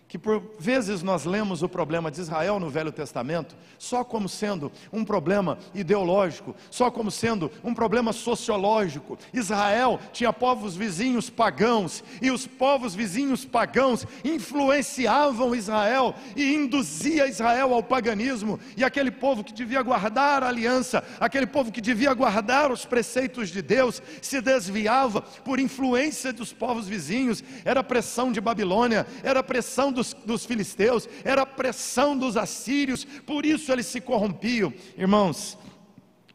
[0.07, 4.71] que por vezes nós lemos o problema de Israel no Velho Testamento só como sendo
[4.91, 9.17] um problema ideológico, só como sendo um problema sociológico.
[9.33, 17.73] Israel tinha povos vizinhos pagãos e os povos vizinhos pagãos influenciavam Israel e induzia Israel
[17.73, 18.59] ao paganismo.
[18.75, 23.49] E aquele povo que devia guardar a aliança, aquele povo que devia guardar os preceitos
[23.49, 27.43] de Deus, se desviava por influência dos povos vizinhos.
[27.63, 33.45] Era pressão de Babilônia, era pressão dos, dos filisteus, era a pressão dos assírios, por
[33.45, 34.73] isso eles se corrompiam.
[34.97, 35.57] Irmãos,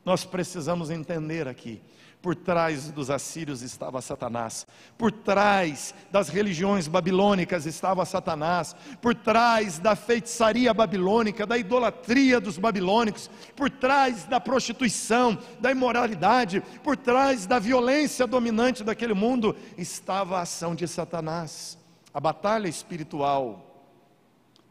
[0.05, 1.81] nós precisamos entender aqui.
[2.21, 4.65] Por trás dos assírios estava Satanás,
[4.97, 12.59] por trás das religiões babilônicas estava Satanás, por trás da feitiçaria babilônica, da idolatria dos
[12.59, 20.39] babilônicos, por trás da prostituição, da imoralidade, por trás da violência dominante daquele mundo estava
[20.39, 21.82] a ação de Satanás
[22.13, 23.87] a batalha espiritual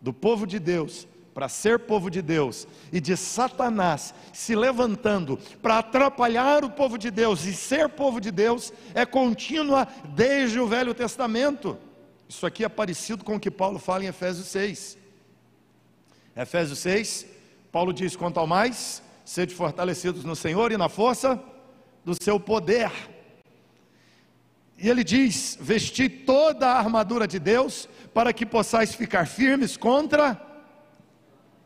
[0.01, 5.79] do povo de Deus para ser povo de Deus e de Satanás se levantando para
[5.79, 10.93] atrapalhar o povo de Deus e ser povo de Deus é contínua desde o Velho
[10.93, 11.77] Testamento.
[12.27, 14.97] Isso aqui é parecido com o que Paulo fala em Efésios 6.
[16.35, 17.25] Efésios 6,
[17.71, 21.41] Paulo diz: quanto ao mais, sede fortalecidos no Senhor e na força
[22.03, 22.91] do seu poder.
[24.81, 30.41] E ele diz: Vesti toda a armadura de Deus, para que possais ficar firmes contra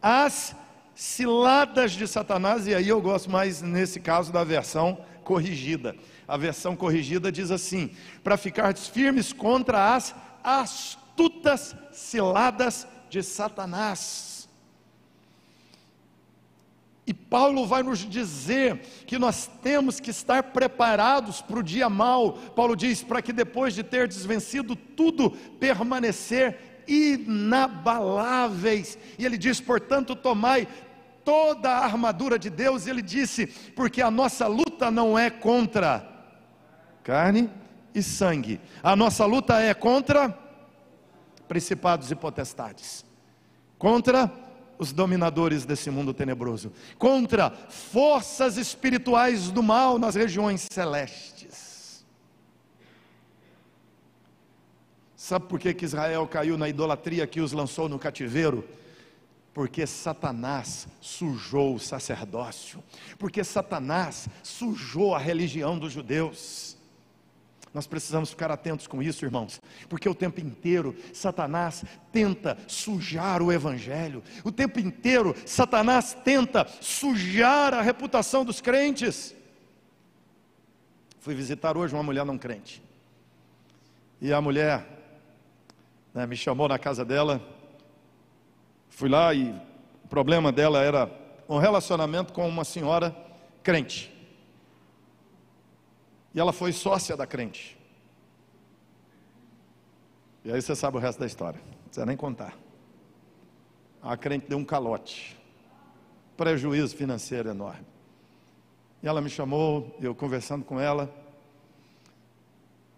[0.02, 0.54] as
[0.94, 2.68] ciladas de Satanás.
[2.68, 5.96] E aí eu gosto mais, nesse caso, da versão corrigida.
[6.28, 10.14] A versão corrigida diz assim: para ficar firmes contra as
[10.44, 14.35] astutas ciladas de Satanás.
[17.08, 22.34] E Paulo vai nos dizer que nós temos que estar preparados para o dia mal.
[22.34, 25.30] Paulo diz: para que depois de ter desvencido tudo,
[25.60, 28.98] permanecer inabaláveis.
[29.20, 30.68] E ele diz: portanto, tomai
[31.24, 32.88] toda a armadura de Deus.
[32.88, 33.46] E ele disse:
[33.76, 36.12] porque a nossa luta não é contra
[37.04, 37.52] carne
[37.94, 40.36] e sangue, a nossa luta é contra
[41.48, 43.06] principados e potestades,
[43.78, 44.45] contra
[44.78, 52.06] os dominadores desse mundo tenebroso, contra forças espirituais do mal nas regiões celestes.
[55.26, 58.64] Sabe por que, que Israel caiu na idolatria que os lançou no cativeiro?
[59.56, 62.84] Porque Satanás sujou o sacerdócio,
[63.18, 66.75] porque Satanás sujou a religião dos judeus.
[67.76, 73.52] Nós precisamos ficar atentos com isso, irmãos, porque o tempo inteiro Satanás tenta sujar o
[73.52, 79.36] Evangelho, o tempo inteiro Satanás tenta sujar a reputação dos crentes.
[81.20, 82.82] Fui visitar hoje uma mulher não crente,
[84.22, 84.88] e a mulher
[86.14, 87.46] né, me chamou na casa dela,
[88.88, 89.52] fui lá e
[90.02, 91.12] o problema dela era
[91.50, 93.14] um relacionamento com uma senhora
[93.62, 94.15] crente.
[96.36, 97.78] E ela foi sócia da crente.
[100.44, 101.62] E aí você sabe o resto da história.
[101.66, 102.54] Não precisa nem contar.
[104.04, 105.40] A crente deu um calote.
[106.36, 107.86] Prejuízo financeiro enorme.
[109.02, 111.10] E ela me chamou, eu conversando com ela.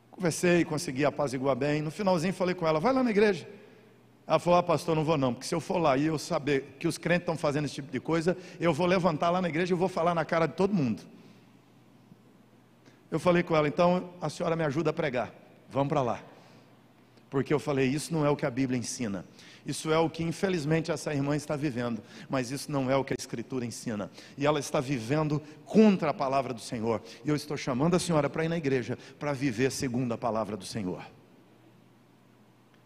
[0.10, 1.80] Conversei, consegui apaziguar bem.
[1.80, 3.48] No finalzinho falei com ela, vai lá na igreja.
[4.26, 6.76] Ela falou, ah pastor, não vou não, porque se eu for lá e eu saber
[6.80, 9.74] que os crentes estão fazendo esse tipo de coisa, eu vou levantar lá na igreja
[9.74, 11.04] e vou falar na cara de todo mundo.
[13.10, 15.34] Eu falei com ela, então a senhora me ajuda a pregar.
[15.70, 16.22] Vamos para lá.
[17.30, 19.26] Porque eu falei, isso não é o que a Bíblia ensina.
[19.66, 23.14] Isso é o que infelizmente essa irmã está vivendo, mas isso não é o que
[23.14, 24.10] a Escritura ensina.
[24.38, 27.02] E ela está vivendo contra a palavra do Senhor.
[27.26, 30.56] E eu estou chamando a senhora para ir na igreja para viver segundo a palavra
[30.56, 31.06] do Senhor.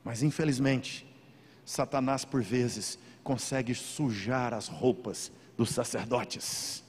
[0.04, 1.08] Mas infelizmente,
[1.64, 6.84] Satanás por vezes consegue sujar as roupas dos sacerdotes.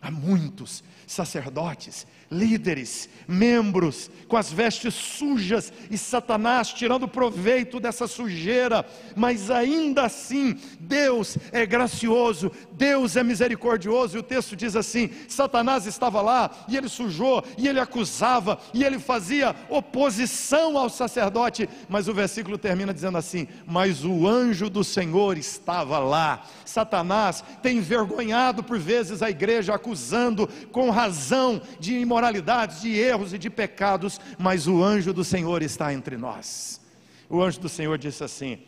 [0.00, 8.86] Há muitos sacerdotes, líderes, membros com as vestes sujas e Satanás tirando proveito dessa sujeira,
[9.16, 15.86] mas ainda assim Deus é gracioso, Deus é misericordioso, e o texto diz assim: Satanás
[15.86, 22.06] estava lá e ele sujou, e ele acusava, e ele fazia oposição ao sacerdote, mas
[22.06, 26.44] o versículo termina dizendo assim: Mas o anjo do Senhor estava lá.
[26.64, 33.38] Satanás tem envergonhado por vezes a igreja, acusando com razão de imoralidades, de erros e
[33.38, 36.80] de pecados, mas o anjo do Senhor está entre nós.
[37.28, 38.62] O anjo do Senhor disse assim: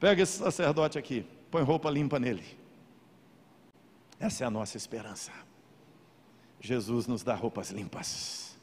[0.00, 2.44] pega esse sacerdote aqui, põe roupa limpa nele.
[4.18, 5.30] Essa é a nossa esperança.
[6.60, 8.56] Jesus nos dá roupas limpas.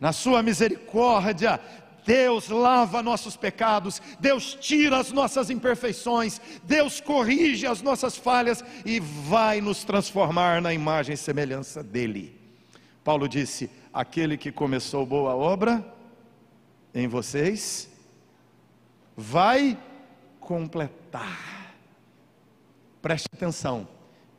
[0.00, 1.60] Na sua misericórdia,
[2.04, 9.00] Deus lava nossos pecados, Deus tira as nossas imperfeições, Deus corrige as nossas falhas e
[9.00, 12.33] vai nos transformar na imagem e semelhança dEle.
[13.04, 15.84] Paulo disse: Aquele que começou boa obra
[16.94, 17.88] em vocês,
[19.14, 19.78] vai
[20.40, 21.76] completar.
[23.02, 23.86] Preste atenção,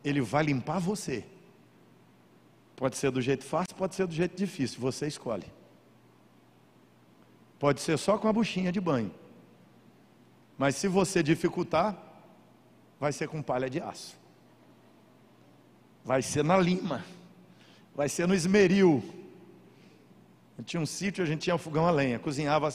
[0.03, 1.24] Ele vai limpar você.
[2.76, 5.45] Pode ser do jeito fácil, pode ser do jeito difícil, você escolhe.
[7.59, 9.13] Pode ser só com a buchinha de banho.
[10.57, 11.95] Mas se você dificultar,
[12.99, 14.18] vai ser com palha de aço.
[16.03, 17.03] Vai ser na lima.
[17.95, 19.01] Vai ser no esmeril.
[20.65, 22.69] Tinha um sítio, a gente tinha um fogão a lenha, cozinhava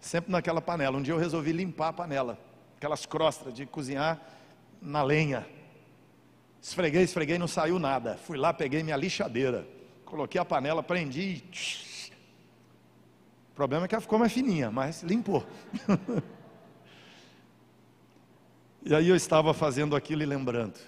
[0.00, 0.96] sempre naquela panela.
[0.96, 2.38] Um dia eu resolvi limpar a panela,
[2.76, 4.20] aquelas crostas de cozinhar
[4.80, 5.46] na lenha.
[6.60, 8.16] Esfreguei, esfreguei, não saiu nada.
[8.16, 9.66] Fui lá, peguei minha lixadeira,
[10.04, 11.42] coloquei a panela, prendi.
[13.50, 15.46] O problema é que ela ficou mais fininha, mas limpou.
[18.84, 20.78] e aí eu estava fazendo aquilo e lembrando.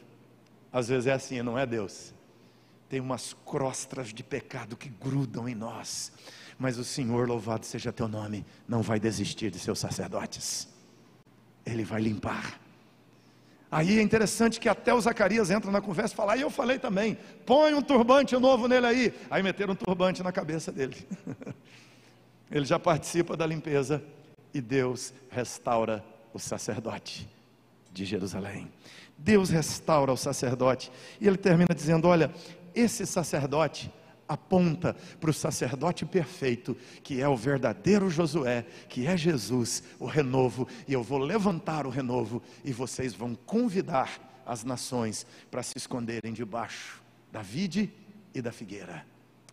[0.73, 2.15] Às vezes é assim, não é Deus.
[2.95, 6.13] Tem umas crostras de pecado que grudam em nós.
[6.57, 10.69] Mas o Senhor, louvado seja teu nome, não vai desistir de seus sacerdotes.
[11.67, 12.61] Ele vai limpar.
[13.69, 16.79] Aí é interessante que até o Zacarias entra na conversa e fala, aí eu falei
[16.79, 19.15] também, põe um turbante novo nele aí.
[19.29, 21.05] Aí meteram um turbante na cabeça dele.
[22.49, 24.01] Ele já participa da limpeza
[24.55, 27.29] e Deus restaura o sacerdote
[27.93, 28.71] de Jerusalém.
[29.19, 30.93] Deus restaura o sacerdote.
[31.21, 32.31] E ele termina dizendo: Olha,
[32.75, 33.91] esse sacerdote
[34.29, 40.67] aponta para o sacerdote perfeito, que é o verdadeiro Josué, que é Jesus, o renovo,
[40.89, 46.33] e eu vou levantar o renovo, e vocês vão convidar as nações para se esconderem
[46.33, 47.93] debaixo da vide
[48.35, 49.05] e da figueira.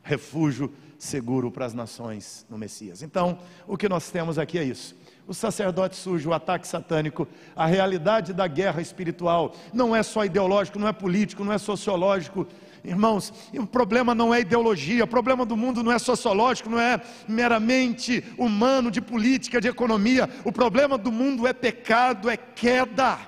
[0.03, 3.01] Refúgio seguro para as nações no Messias.
[3.01, 4.95] Então, o que nós temos aqui é isso.
[5.28, 10.80] O sacerdote sujo, o ataque satânico, a realidade da guerra espiritual, não é só ideológico,
[10.80, 12.47] não é político, não é sociológico,
[12.84, 16.99] Irmãos, o problema não é ideologia, o problema do mundo não é sociológico, não é
[17.27, 20.27] meramente humano, de política, de economia.
[20.43, 23.19] O problema do mundo é pecado, é queda.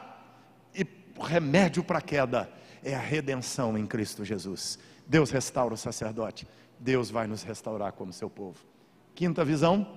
[0.73, 0.85] E
[1.15, 2.49] o remédio para a queda
[2.83, 4.79] é a redenção em Cristo Jesus.
[5.05, 6.47] Deus restaura o sacerdote,
[6.79, 8.57] Deus vai nos restaurar como seu povo.
[9.13, 9.87] Quinta visão.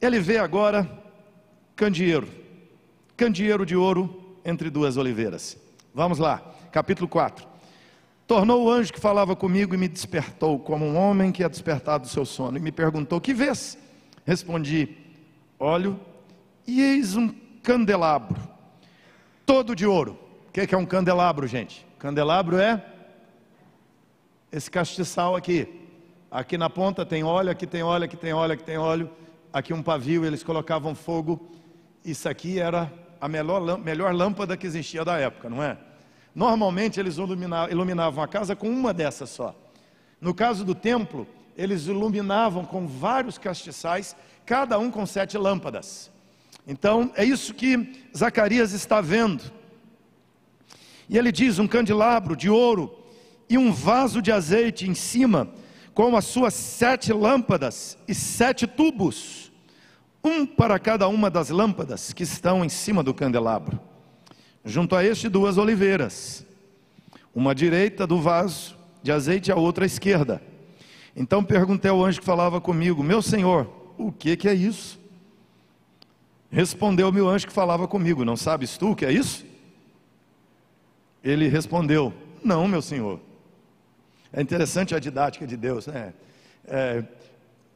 [0.00, 0.90] Ele vê agora
[1.76, 2.28] candeeiro,
[3.16, 5.56] candeeiro de ouro entre duas oliveiras.
[5.94, 6.42] Vamos lá,
[6.72, 7.51] capítulo 4.
[8.32, 12.04] Tornou o anjo que falava comigo e me despertou, como um homem que é despertado
[12.04, 13.76] do seu sono, e me perguntou: Que vês?
[14.24, 14.96] Respondi:
[15.58, 16.00] Olho,
[16.66, 17.28] e eis um
[17.62, 18.40] candelabro,
[19.44, 20.18] todo de ouro.
[20.48, 21.86] O que é um candelabro, gente?
[21.98, 22.82] Candelabro é
[24.50, 25.68] esse castiçal aqui.
[26.30, 29.10] Aqui na ponta tem óleo, aqui tem óleo, aqui tem óleo, aqui tem óleo.
[29.52, 31.50] Aqui um pavio, eles colocavam fogo.
[32.02, 35.76] Isso aqui era a melhor, melhor lâmpada que existia da época, não é?
[36.34, 39.54] Normalmente eles iluminavam a casa com uma dessas só.
[40.20, 41.26] No caso do templo,
[41.56, 44.16] eles iluminavam com vários castiçais,
[44.46, 46.10] cada um com sete lâmpadas.
[46.66, 49.42] Então é isso que Zacarias está vendo.
[51.08, 52.96] E ele diz: um candelabro de ouro
[53.48, 55.48] e um vaso de azeite em cima,
[55.92, 59.52] com as suas sete lâmpadas e sete tubos,
[60.24, 63.78] um para cada uma das lâmpadas que estão em cima do candelabro.
[64.64, 66.46] Junto a este, duas oliveiras,
[67.34, 70.40] uma direita do vaso de azeite e a outra à esquerda.
[71.16, 75.00] Então perguntei ao anjo que falava comigo: Meu senhor, o que, que é isso?
[76.50, 79.44] Respondeu-me o anjo que falava comigo: Não sabes tu o que é isso?
[81.22, 83.20] Ele respondeu: Não, meu senhor.
[84.32, 86.14] É interessante a didática de Deus, né?
[86.64, 87.04] É,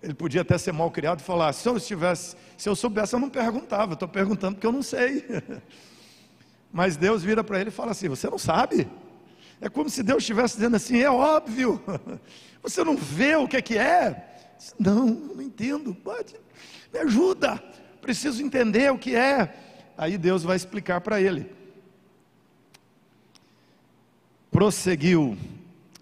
[0.03, 3.21] ele podia até ser mal criado e falar: se eu estivesse, se eu soubesse, eu
[3.21, 5.25] não perguntava, estou perguntando porque eu não sei.
[6.77, 8.87] Mas Deus vira para ele e fala assim: Você não sabe?
[9.63, 11.83] É como se Deus estivesse dizendo assim: É óbvio,
[12.63, 14.37] você não vê o que é que é?
[14.79, 16.35] Não, não entendo, pode,
[16.93, 17.57] me ajuda,
[18.03, 19.57] preciso entender o que é.
[19.97, 21.51] Aí Deus vai explicar para ele.
[24.51, 25.35] Prosseguiu,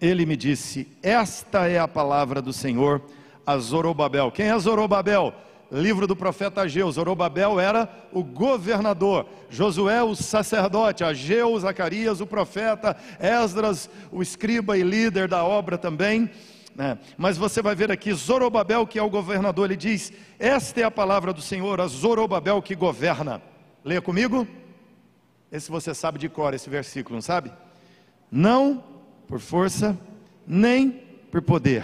[0.01, 3.01] ele me disse: Esta é a palavra do Senhor
[3.45, 4.29] a Zorobabel.
[4.29, 5.33] Quem é Zorobabel?
[5.81, 6.91] Livro do profeta Ageu.
[6.91, 14.83] Zorobabel era o governador, Josué o sacerdote, Ageu, Zacarias o profeta, Esdras o escriba e
[14.83, 16.29] líder da obra também.
[16.75, 16.97] Né?
[17.17, 20.91] Mas você vai ver aqui Zorobabel, que é o governador, ele diz: Esta é a
[20.91, 23.41] palavra do Senhor, a Zorobabel que governa.
[23.83, 24.47] Leia comigo.
[25.51, 27.51] Esse você sabe de cor, esse versículo, não sabe?
[28.29, 28.83] Não
[29.27, 29.97] por força,
[30.45, 30.91] nem
[31.31, 31.83] por poder,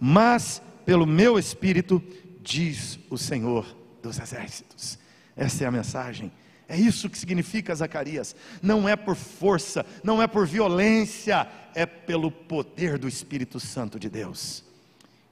[0.00, 2.02] mas pelo meu espírito,
[2.46, 3.66] diz o Senhor
[4.00, 4.98] dos exércitos.
[5.36, 6.30] Essa é a mensagem.
[6.68, 8.34] É isso que significa Zacarias.
[8.62, 14.08] Não é por força, não é por violência, é pelo poder do Espírito Santo de
[14.08, 14.64] Deus.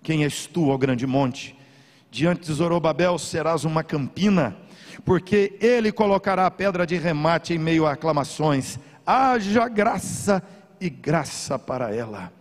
[0.03, 1.57] Quem és tu, ó grande monte?
[2.11, 4.57] Diante de Zorobabel serás uma campina,
[5.05, 8.79] porque ele colocará a pedra de remate em meio a aclamações.
[9.07, 10.43] Haja graça
[10.81, 12.33] e graça para ela.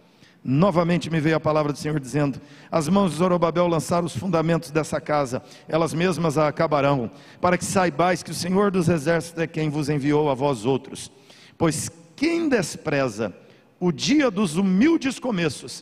[0.46, 4.72] Novamente me veio a palavra do Senhor dizendo: As mãos de Zorobabel lançaram os fundamentos
[4.72, 9.48] dessa casa, elas mesmas a acabarão, para que saibais que o Senhor dos exércitos é
[9.48, 11.10] quem vos enviou a vós outros.
[11.58, 13.34] Pois quem despreza
[13.80, 15.82] o dia dos humildes começos,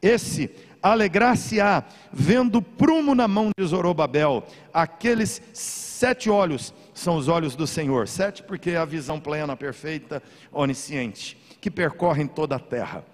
[0.00, 0.48] esse
[0.80, 1.82] alegrar-se-á
[2.12, 8.44] vendo prumo na mão de Zorobabel, aqueles sete olhos são os olhos do Senhor, sete
[8.44, 10.22] porque é a visão plena, perfeita,
[10.52, 13.04] onisciente, que percorrem toda a terra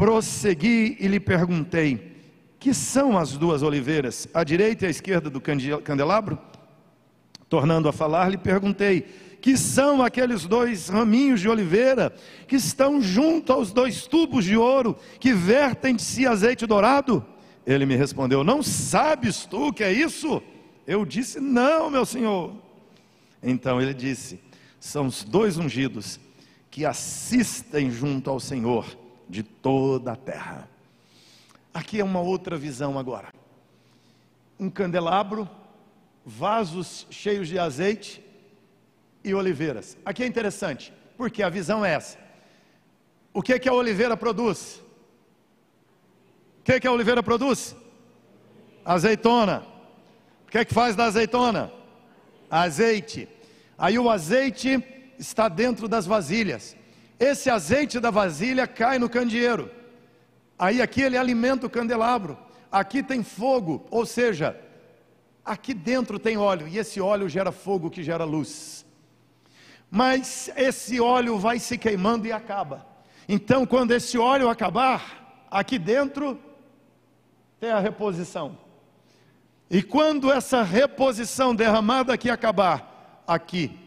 [0.00, 2.16] Prossegui e lhe perguntei:
[2.58, 6.38] Que são as duas oliveiras, à direita e à esquerda do candelabro?
[7.50, 9.02] Tornando a falar, lhe perguntei:
[9.42, 12.14] Que são aqueles dois raminhos de oliveira
[12.48, 17.22] que estão junto aos dois tubos de ouro que vertem de si azeite dourado?
[17.66, 20.42] Ele me respondeu: Não sabes tu o que é isso?
[20.86, 22.54] Eu disse: Não, meu senhor.
[23.42, 24.40] Então ele disse:
[24.80, 26.18] São os dois ungidos
[26.70, 28.99] que assistem junto ao Senhor
[29.30, 30.68] de toda a terra.
[31.72, 33.32] Aqui é uma outra visão agora.
[34.58, 35.48] Um candelabro,
[36.26, 38.22] vasos cheios de azeite
[39.22, 39.96] e oliveiras.
[40.04, 42.18] Aqui é interessante, porque a visão é essa.
[43.32, 44.82] O que é que a oliveira produz?
[46.58, 47.76] O que é que a oliveira produz?
[48.84, 49.64] Azeitona.
[50.46, 51.72] O que é que faz da azeitona?
[52.50, 53.28] Azeite.
[53.78, 54.82] Aí o azeite
[55.16, 56.76] está dentro das vasilhas.
[57.20, 59.70] Esse azeite da vasilha cai no candeeiro.
[60.58, 62.38] Aí aqui ele alimenta o candelabro.
[62.72, 64.58] Aqui tem fogo, ou seja,
[65.44, 68.86] aqui dentro tem óleo, e esse óleo gera fogo que gera luz.
[69.90, 72.86] Mas esse óleo vai se queimando e acaba.
[73.28, 76.40] Então, quando esse óleo acabar, aqui dentro
[77.58, 78.56] tem a reposição.
[79.68, 83.78] E quando essa reposição derramada aqui acabar, aqui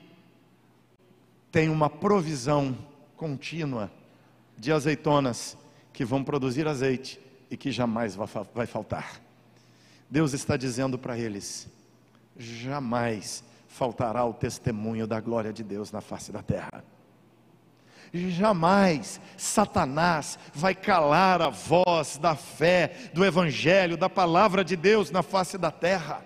[1.51, 2.77] tem uma provisão
[3.23, 3.89] contínua
[4.57, 5.57] de azeitonas
[5.93, 7.17] que vão produzir azeite
[7.49, 8.17] e que jamais
[8.53, 9.21] vai faltar.
[10.09, 11.69] Deus está dizendo para eles:
[12.35, 16.83] jamais faltará o testemunho da glória de Deus na face da terra.
[18.13, 25.23] Jamais Satanás vai calar a voz da fé, do Evangelho, da palavra de Deus na
[25.23, 26.25] face da terra.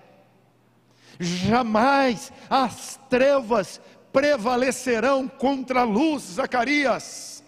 [1.20, 3.80] Jamais as trevas
[4.18, 7.44] prevalecerão contra a luz, Zacarias.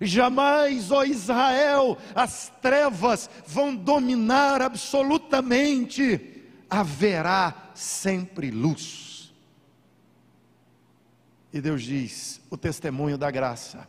[0.00, 9.32] Jamais, ó Israel, as trevas vão dominar absolutamente, haverá sempre luz.
[11.52, 13.86] E Deus diz: o testemunho da graça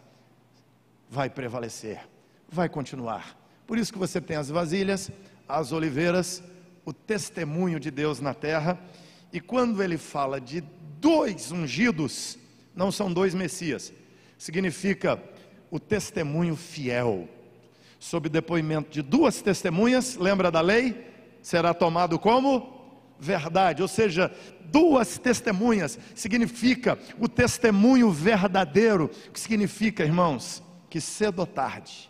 [1.09, 2.07] vai prevalecer,
[2.47, 3.35] vai continuar.
[3.65, 5.09] Por isso que você tem as vasilhas,
[5.49, 6.43] as oliveiras,
[6.85, 8.79] o testemunho de Deus na terra,
[9.31, 10.63] e quando ele fala de
[11.03, 12.39] dois ungidos,
[12.73, 13.91] não são dois Messias,
[14.37, 15.21] significa
[15.69, 17.27] o testemunho fiel.
[17.99, 21.05] Sob depoimento de duas testemunhas, lembra da lei?
[21.41, 22.81] Será tomado como
[23.19, 24.33] verdade, ou seja,
[24.65, 32.09] duas testemunhas significa o testemunho verdadeiro, que significa, irmãos, que cedo ou tarde,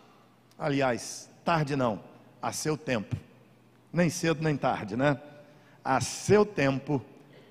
[0.56, 2.00] aliás, tarde não,
[2.40, 3.16] a seu tempo,
[3.92, 5.20] nem cedo nem tarde, né?
[5.84, 7.04] A seu tempo,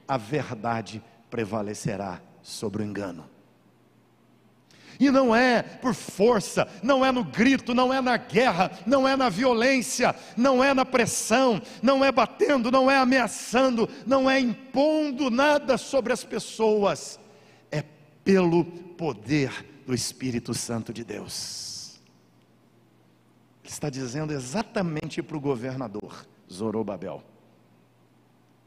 [0.07, 1.01] a verdade
[1.33, 3.27] prevalecerá sobre o engano.
[4.99, 9.15] E não é por força, não é no grito, não é na guerra, não é
[9.15, 15.31] na violência, não é na pressão, não é batendo, não é ameaçando, não é impondo
[15.31, 17.19] nada sobre as pessoas,
[17.71, 17.83] é
[18.23, 21.99] pelo poder do Espírito Santo de Deus.
[23.63, 27.23] Ele está dizendo exatamente para o governador Zorobabel,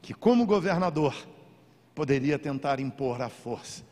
[0.01, 1.15] que como governador,
[1.97, 3.83] poderia tentar impor a força.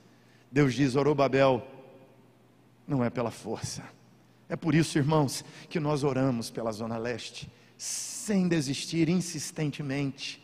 [0.51, 1.66] Deus diz: Orobabel,
[2.88, 3.84] não é pela força.
[4.47, 10.39] É por isso, irmãos, que nós oramos pela Zona Leste, sem desistir insistentemente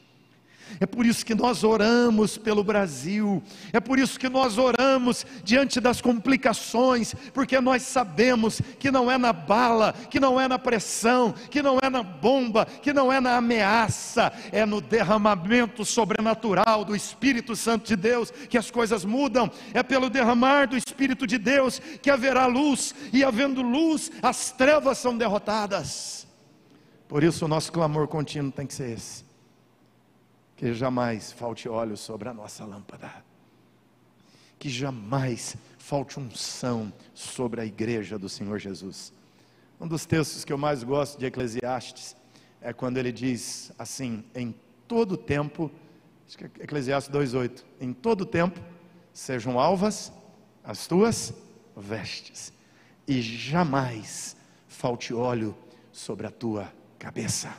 [0.80, 3.42] é por isso que nós oramos pelo Brasil,
[3.74, 9.18] é por isso que nós oramos diante das complicações, porque nós sabemos que não é
[9.18, 13.20] na bala, que não é na pressão, que não é na bomba, que não é
[13.20, 19.50] na ameaça, é no derramamento sobrenatural do Espírito Santo de Deus que as coisas mudam,
[19.74, 24.98] é pelo derramar do Espírito de Deus que haverá luz, e havendo luz, as trevas
[24.98, 26.28] são derrotadas.
[27.08, 29.31] Por isso o nosso clamor contínuo tem que ser esse.
[30.62, 33.12] Que jamais falte óleo sobre a nossa lâmpada.
[34.60, 39.12] Que jamais falte unção sobre a igreja do Senhor Jesus.
[39.80, 42.16] Um dos textos que eu mais gosto de Eclesiastes
[42.62, 44.54] é quando ele diz assim: em
[44.88, 45.72] todo tempo,
[46.28, 48.62] acho que é Eclesiastes 2,8: em todo tempo
[49.12, 50.14] sejam alvas
[50.64, 51.34] as tuas
[51.76, 52.54] vestes,
[53.08, 54.38] e jamais
[54.68, 55.58] falte óleo
[55.92, 57.52] sobre a tua cabeça.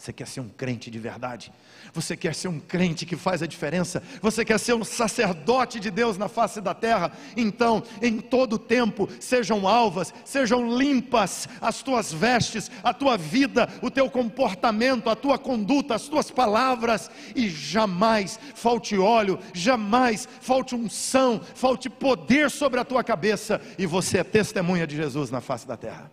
[0.00, 1.52] Você quer ser um crente de verdade?
[1.92, 4.02] Você quer ser um crente que faz a diferença?
[4.22, 7.12] Você quer ser um sacerdote de Deus na face da terra?
[7.36, 13.90] Então, em todo tempo, sejam alvas, sejam limpas as tuas vestes, a tua vida, o
[13.90, 21.42] teu comportamento, a tua conduta, as tuas palavras, e jamais falte óleo, jamais falte unção,
[21.54, 25.76] falte poder sobre a tua cabeça, e você é testemunha de Jesus na face da
[25.76, 26.10] terra.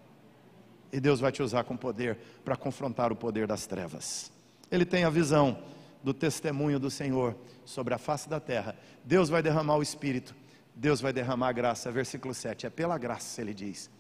[0.98, 4.32] E Deus vai te usar com poder para confrontar o poder das trevas.
[4.72, 5.60] Ele tem a visão
[6.04, 8.76] do testemunho do Senhor sobre a face da terra.
[9.06, 10.36] Deus vai derramar o Espírito,
[10.76, 11.92] Deus vai derramar a graça.
[11.92, 13.92] Versículo 7: é pela graça, ele diz,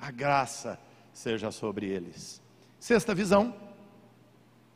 [0.00, 0.78] a graça
[1.12, 2.40] seja sobre eles.
[2.78, 3.52] Sexta visão,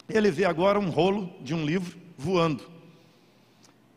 [0.09, 2.69] ele vê agora um rolo de um livro voando.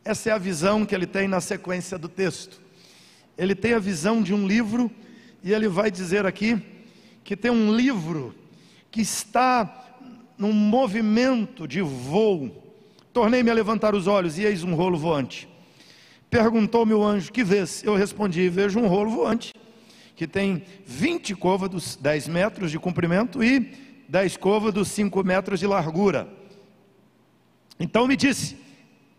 [0.05, 2.61] Essa é a visão que ele tem na sequência do texto.
[3.35, 4.91] Ele tem a visão de um livro,
[5.41, 6.70] e ele vai dizer aqui
[7.23, 8.35] que tem um livro
[8.89, 9.97] que está
[10.37, 12.51] num movimento de voo.
[13.13, 15.47] Tornei-me a levantar os olhos e eis um rolo voante.
[16.29, 17.83] Perguntou-me o anjo: Que vês?
[17.83, 19.53] Eu respondi: Vejo um rolo voante,
[20.15, 23.71] que tem 20 côvados, 10 metros de comprimento e
[24.07, 26.27] 10 côvados, 5 metros de largura.
[27.79, 28.57] Então me disse: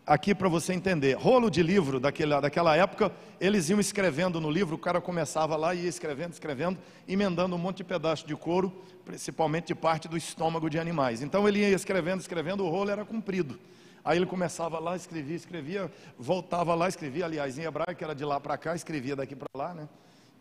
[0.07, 1.15] aqui para você entender.
[1.15, 5.75] Rolo de livro daquela, daquela época, eles iam escrevendo no livro, o cara começava lá
[5.75, 8.73] e ia escrevendo, escrevendo, emendando um monte de pedaço de couro,
[9.05, 11.23] principalmente de parte do estômago de animais.
[11.23, 13.59] Então ele ia escrevendo, escrevendo, o rolo era comprido.
[14.05, 18.41] Aí ele começava lá, escrevia, escrevia, voltava lá, escrevia, aliás, em hebraico era de lá
[18.41, 19.89] para cá, escrevia daqui para lá, né?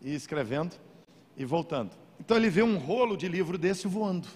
[0.00, 0.74] E escrevendo
[1.36, 1.90] e voltando.
[2.18, 4.26] Então ele vê um rolo de livro desse voando.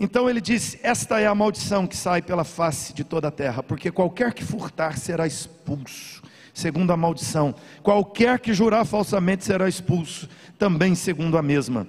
[0.00, 3.62] Então ele diz: Esta é a maldição que sai pela face de toda a terra,
[3.62, 6.22] porque qualquer que furtar será expulso,
[6.54, 10.28] segundo a maldição, qualquer que jurar falsamente será expulso,
[10.58, 11.86] também segundo a mesma.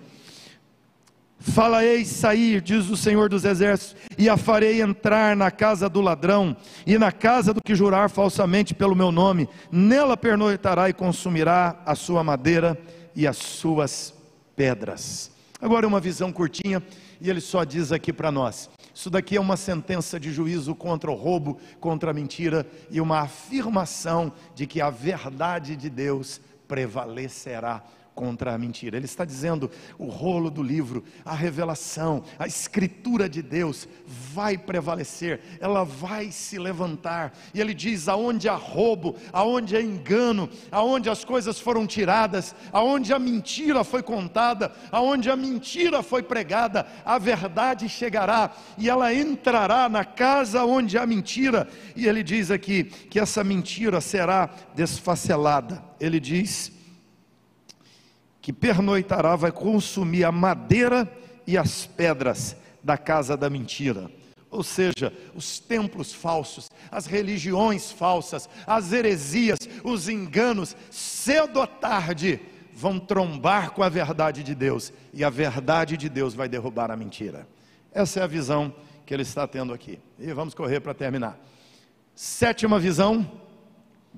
[1.42, 6.58] Fala-ei sair, diz o Senhor dos Exércitos, e a farei entrar na casa do ladrão,
[6.86, 11.96] e na casa do que jurar falsamente pelo meu nome, nela pernoitará e consumirá a
[11.96, 12.78] sua madeira
[13.16, 14.14] e as suas
[14.54, 15.32] pedras.
[15.62, 16.84] Agora uma visão curtinha
[17.22, 21.10] e ele só diz aqui para nós: isso daqui é uma sentença de juízo contra
[21.10, 27.84] o roubo, contra a mentira e uma afirmação de que a verdade de Deus prevalecerá
[28.20, 28.98] contra a mentira.
[28.98, 35.40] Ele está dizendo: o rolo do livro, a revelação, a escritura de Deus vai prevalecer,
[35.62, 37.34] ela vai se levantar.
[37.54, 43.14] E ele diz: aonde há roubo, aonde há engano, aonde as coisas foram tiradas, aonde
[43.14, 49.88] a mentira foi contada, aonde a mentira foi pregada, a verdade chegará e ela entrará
[49.88, 51.70] na casa onde há mentira.
[51.96, 55.82] E ele diz aqui que essa mentira será desfacelada.
[56.02, 56.79] Ele diz
[58.42, 61.12] que pernoitará vai consumir a madeira
[61.46, 64.10] e as pedras da casa da mentira.
[64.52, 72.40] Ou seja, os templos falsos, as religiões falsas, as heresias, os enganos, cedo ou tarde
[72.74, 76.96] vão trombar com a verdade de Deus, e a verdade de Deus vai derrubar a
[76.96, 77.48] mentira.
[77.92, 78.74] Essa é a visão
[79.06, 80.00] que ele está tendo aqui.
[80.18, 81.38] E vamos correr para terminar.
[82.16, 83.30] Sétima visão,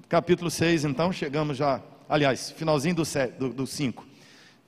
[0.08, 4.11] capítulo 6, então, chegamos já, aliás, finalzinho do 5.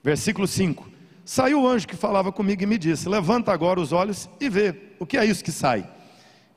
[0.03, 0.91] Versículo 5:
[1.23, 4.75] Saiu o anjo que falava comigo e me disse: Levanta agora os olhos e vê,
[4.99, 5.89] o que é isso que sai?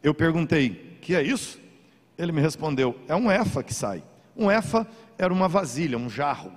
[0.02, 1.60] Eu perguntei: Que é isso?
[2.18, 4.02] Ele me respondeu: É um efa que sai.
[4.36, 4.86] Um efa
[5.16, 6.52] era uma vasilha, um jarro,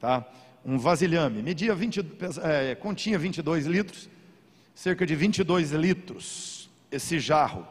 [0.00, 0.26] tá?
[0.64, 1.42] um vasilhame.
[1.42, 2.04] Media 20,
[2.42, 4.10] é, continha 22 litros,
[4.74, 7.66] cerca de 22 litros, esse jarro.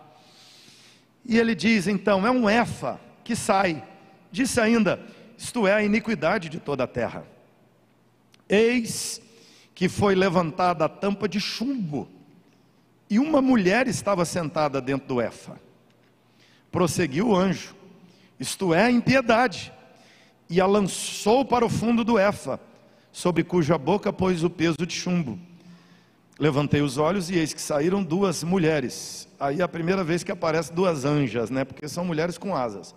[1.26, 3.84] E ele diz então: É um efa que sai.
[4.32, 5.00] Disse ainda:
[5.38, 7.26] Isto é a iniquidade de toda a terra.
[8.50, 9.22] Eis
[9.74, 12.08] que foi levantada a tampa de chumbo,
[13.10, 15.60] e uma mulher estava sentada dentro do Efa.
[16.72, 17.76] Prosseguiu o anjo,
[18.39, 19.72] isto é, a impiedade,
[20.50, 22.60] e a lançou para o fundo do Efa,
[23.12, 25.39] sobre cuja boca pôs o peso de chumbo.
[26.39, 29.28] Levantei os olhos e eis que saíram duas mulheres.
[29.39, 31.66] Aí é a primeira vez que aparece duas anjas, né?
[31.66, 32.93] Porque são mulheres com asas.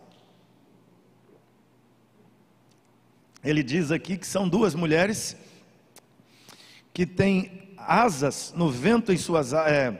[3.42, 5.36] Ele diz aqui que são duas mulheres
[6.92, 9.98] que tem asas no vento em suas é,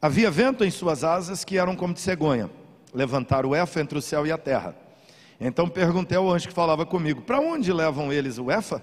[0.00, 2.50] havia vento em suas asas que eram como de cegonha.
[2.94, 4.74] Levantaram o efa entre o céu e a terra.
[5.38, 8.82] Então perguntei ao anjo que falava comigo: Para onde levam eles o efa?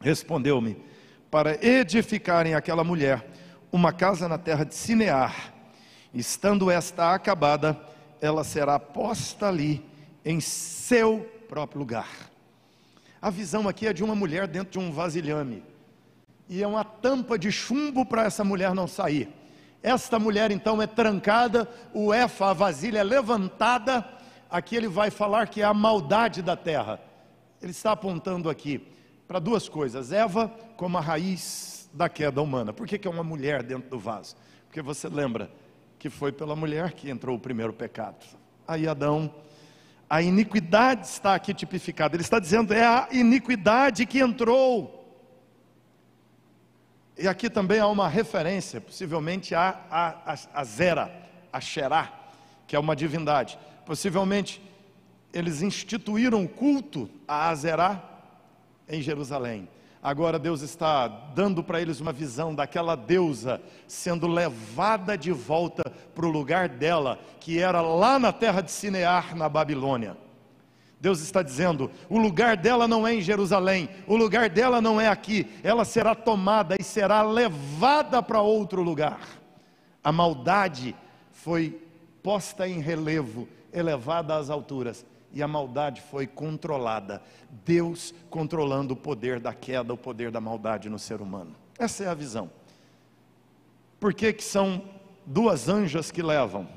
[0.00, 0.76] Respondeu-me:
[1.30, 3.26] Para edificarem aquela mulher
[3.72, 5.54] uma casa na terra de Sinear.
[6.12, 7.78] Estando esta acabada,
[8.20, 9.84] ela será posta ali
[10.24, 12.08] em seu próprio lugar.
[13.20, 15.62] A visão aqui é de uma mulher dentro de um vasilhame.
[16.48, 19.28] E é uma tampa de chumbo para essa mulher não sair.
[19.82, 24.06] Esta mulher então é trancada, o efa, a vasilha é levantada.
[24.50, 27.00] Aqui ele vai falar que é a maldade da terra.
[27.60, 28.80] Ele está apontando aqui
[29.26, 32.72] para duas coisas: Eva como a raiz da queda humana.
[32.72, 34.36] Por que, que é uma mulher dentro do vaso?
[34.66, 35.50] Porque você lembra
[35.98, 38.24] que foi pela mulher que entrou o primeiro pecado.
[38.66, 39.32] Aí Adão
[40.08, 42.16] a iniquidade está aqui tipificada.
[42.16, 44.94] Ele está dizendo é a iniquidade que entrou.
[47.16, 51.12] E aqui também há uma referência, possivelmente a, a, a, Zera,
[51.52, 52.12] a Xerá,
[52.66, 53.58] que é uma divindade.
[53.84, 54.62] Possivelmente
[55.32, 58.02] eles instituíram culto a Azerá
[58.88, 59.68] em Jerusalém.
[60.02, 66.24] Agora Deus está dando para eles uma visão daquela deusa sendo levada de volta para
[66.24, 70.16] o lugar dela, que era lá na terra de Sinear, na Babilônia.
[71.00, 75.08] Deus está dizendo: o lugar dela não é em Jerusalém, o lugar dela não é
[75.08, 79.20] aqui, ela será tomada e será levada para outro lugar.
[80.02, 80.94] A maldade
[81.32, 81.80] foi
[82.22, 87.22] posta em relevo, elevada às alturas e a maldade foi controlada.
[87.64, 91.54] Deus controlando o poder da queda, o poder da maldade no ser humano.
[91.78, 92.50] Essa é a visão.
[94.00, 94.82] Por que, que são
[95.26, 96.68] duas anjas que levam?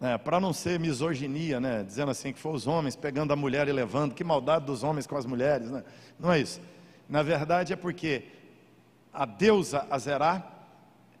[0.00, 1.82] É, Para não ser misoginia, né?
[1.82, 5.06] dizendo assim que foi os homens pegando a mulher e levando, que maldade dos homens
[5.06, 5.84] com as mulheres, né?
[6.18, 6.60] não é isso.
[7.08, 8.24] Na verdade é porque
[9.12, 10.50] a deusa Azerá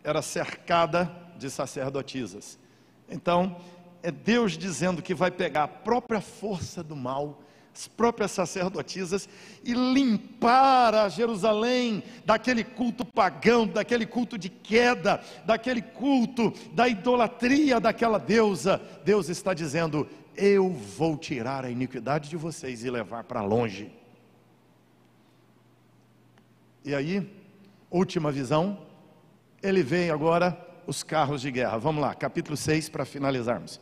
[0.02, 2.58] era cercada de sacerdotisas.
[3.08, 3.56] Então,
[4.04, 7.40] é Deus dizendo que vai pegar a própria força do mal,
[7.74, 9.26] as próprias sacerdotisas
[9.64, 17.80] e limpar a Jerusalém daquele culto pagão, daquele culto de queda, daquele culto da idolatria
[17.80, 18.78] daquela deusa.
[19.06, 23.90] Deus está dizendo: Eu vou tirar a iniquidade de vocês e levar para longe.
[26.84, 27.26] E aí,
[27.90, 28.86] última visão,
[29.62, 31.78] ele vem agora os carros de guerra.
[31.78, 33.80] Vamos lá, capítulo 6 para finalizarmos.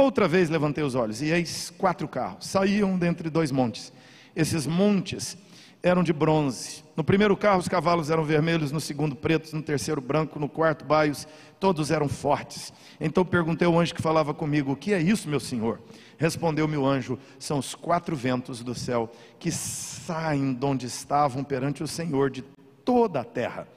[0.00, 3.92] Outra vez levantei os olhos, e eis quatro carros, saíam dentre dois montes.
[4.34, 5.36] Esses montes
[5.82, 6.82] eram de bronze.
[6.96, 10.86] No primeiro carro os cavalos eram vermelhos, no segundo pretos, no terceiro branco, no quarto
[10.86, 11.28] baios,
[11.60, 12.72] todos eram fortes.
[12.98, 15.78] Então perguntei ao anjo que falava comigo: O que é isso, meu senhor?
[16.16, 21.82] Respondeu-me o anjo: São os quatro ventos do céu que saem de onde estavam perante
[21.82, 22.40] o Senhor de
[22.86, 23.68] toda a terra.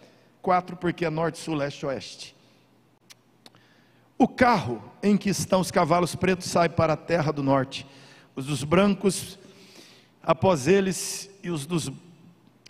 [0.41, 2.33] Quatro, porque é norte, sul, leste, oeste.
[4.23, 7.85] O carro em que estão os cavalos pretos sai para a terra do norte,
[8.33, 9.37] os dos brancos
[10.21, 11.91] após eles e os dos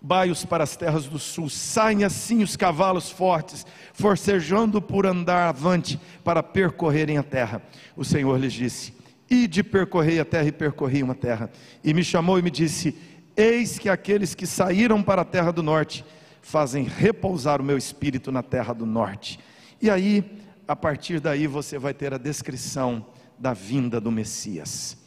[0.01, 1.51] baios para as terras do sul.
[1.51, 7.61] Saem assim os cavalos fortes, forcejando por andar avante para percorrerem a terra.
[7.95, 8.91] O Senhor lhes disse:
[9.29, 11.51] Ide percorrei a terra e percorri uma terra.
[11.83, 12.97] E me chamou e me disse:
[13.37, 16.03] Eis que aqueles que saíram para a terra do norte
[16.41, 19.39] fazem repousar o meu espírito na terra do norte.
[19.79, 23.05] E aí a partir daí você vai ter a descrição
[23.37, 24.97] da vinda do Messias.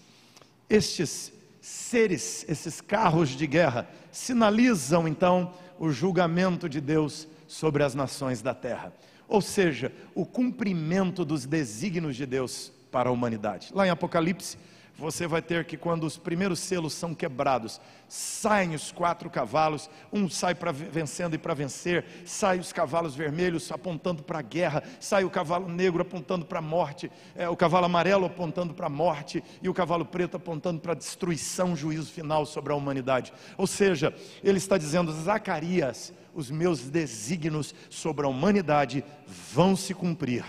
[0.69, 8.43] Estes seres, esses carros de guerra, sinalizam então o julgamento de Deus sobre as nações
[8.43, 8.93] da terra,
[9.29, 13.71] ou seja, o cumprimento dos desígnios de Deus para a humanidade.
[13.75, 14.57] Lá em Apocalipse,
[14.99, 20.29] você vai ter que, quando os primeiros selos são quebrados, saem os quatro cavalos, um
[20.29, 25.25] sai para vencendo e para vencer, sai os cavalos vermelhos apontando para a guerra, sai
[25.25, 29.45] o cavalo negro apontando para a morte, é, o cavalo amarelo apontando para a morte,
[29.61, 33.33] e o cavalo preto apontando para a destruição, juízo final sobre a humanidade.
[33.59, 39.05] Ou seja, ele está dizendo, Zacarias, os meus desígnios sobre a humanidade
[39.53, 40.45] vão se cumprir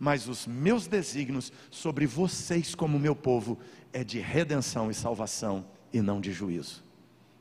[0.00, 3.58] mas os meus desígnios sobre vocês, como meu povo,
[3.92, 6.82] é de redenção e salvação e não de juízo.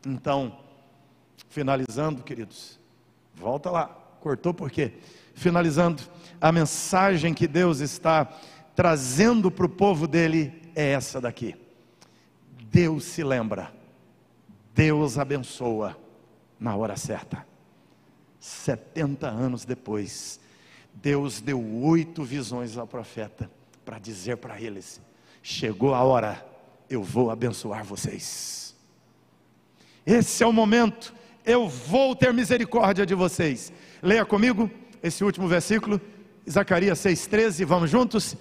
[0.05, 0.57] Então,
[1.49, 2.79] finalizando, queridos,
[3.35, 3.87] volta lá,
[4.19, 4.93] cortou por quê?
[5.33, 6.03] Finalizando,
[6.39, 8.25] a mensagem que Deus está
[8.75, 11.55] trazendo para o povo dele é essa daqui.
[12.71, 13.73] Deus se lembra,
[14.73, 15.97] Deus abençoa
[16.59, 17.45] na hora certa.
[18.39, 20.39] 70 anos depois,
[20.93, 23.49] Deus deu oito visões ao profeta
[23.83, 25.01] para dizer para eles:
[25.41, 26.45] chegou a hora,
[26.89, 28.75] eu vou abençoar vocês.
[30.05, 31.13] Esse é o momento,
[31.45, 33.71] eu vou ter misericórdia de vocês.
[34.01, 34.69] Leia comigo
[35.03, 35.99] esse último versículo,
[36.49, 38.35] Zacarias 6,13, vamos juntos?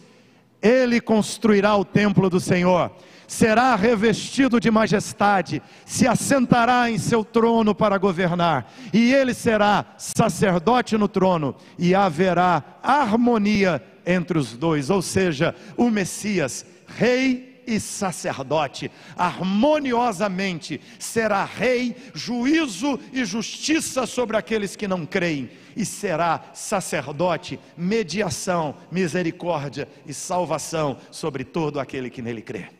[0.60, 2.90] Ele construirá o templo do Senhor,
[3.28, 10.96] será revestido de majestade, se assentará em seu trono para governar, e ele será sacerdote
[10.96, 18.90] no trono, e haverá harmonia entre os dois, ou seja, o Messias, rei e sacerdote,
[19.14, 28.74] harmoniosamente será rei, juízo e justiça sobre aqueles que não creem, e será sacerdote, mediação,
[28.90, 32.70] misericórdia e salvação sobre todo aquele que nele crê.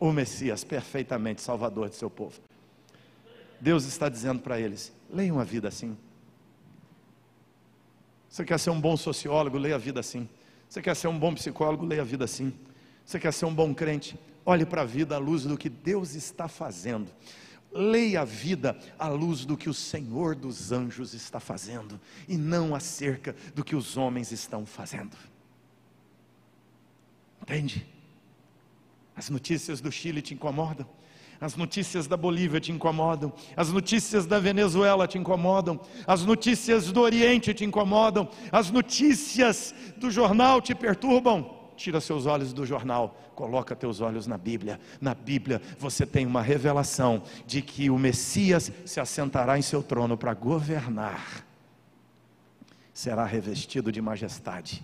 [0.00, 2.40] O Messias, perfeitamente salvador de seu povo.
[3.60, 5.96] Deus está dizendo para eles: leiam a vida assim.
[8.28, 9.56] Você quer ser um bom sociólogo?
[9.56, 10.28] Leia a vida assim.
[10.68, 11.86] Você quer ser um bom psicólogo?
[11.86, 12.52] Leia a vida assim.
[13.06, 14.18] Você quer ser um bom crente?
[14.44, 17.08] Olhe para a vida à luz do que Deus está fazendo.
[17.72, 22.74] Leia a vida à luz do que o Senhor dos anjos está fazendo e não
[22.74, 25.16] acerca do que os homens estão fazendo.
[27.40, 27.86] Entende?
[29.14, 30.86] As notícias do Chile te incomodam?
[31.40, 37.02] As notícias da Bolívia te incomodam, as notícias da Venezuela te incomodam, as notícias do
[37.02, 43.76] Oriente te incomodam, as notícias do jornal te perturbam tira seus olhos do jornal, coloca
[43.76, 44.80] teus olhos na Bíblia.
[45.00, 50.16] Na Bíblia você tem uma revelação de que o Messias se assentará em seu trono
[50.16, 51.44] para governar.
[52.92, 54.82] Será revestido de majestade.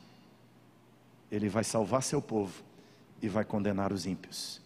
[1.31, 2.63] Ele vai salvar seu povo
[3.23, 4.61] e vai condenar os ímpios.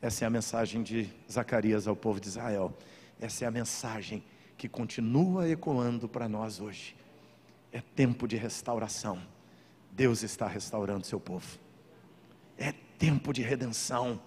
[0.00, 2.72] Essa é a mensagem de Zacarias ao povo de Israel.
[3.20, 4.22] Essa é a mensagem
[4.56, 6.94] que continua ecoando para nós hoje.
[7.72, 9.20] É tempo de restauração.
[9.90, 11.63] Deus está restaurando seu povo
[12.58, 14.20] é tempo de redenção.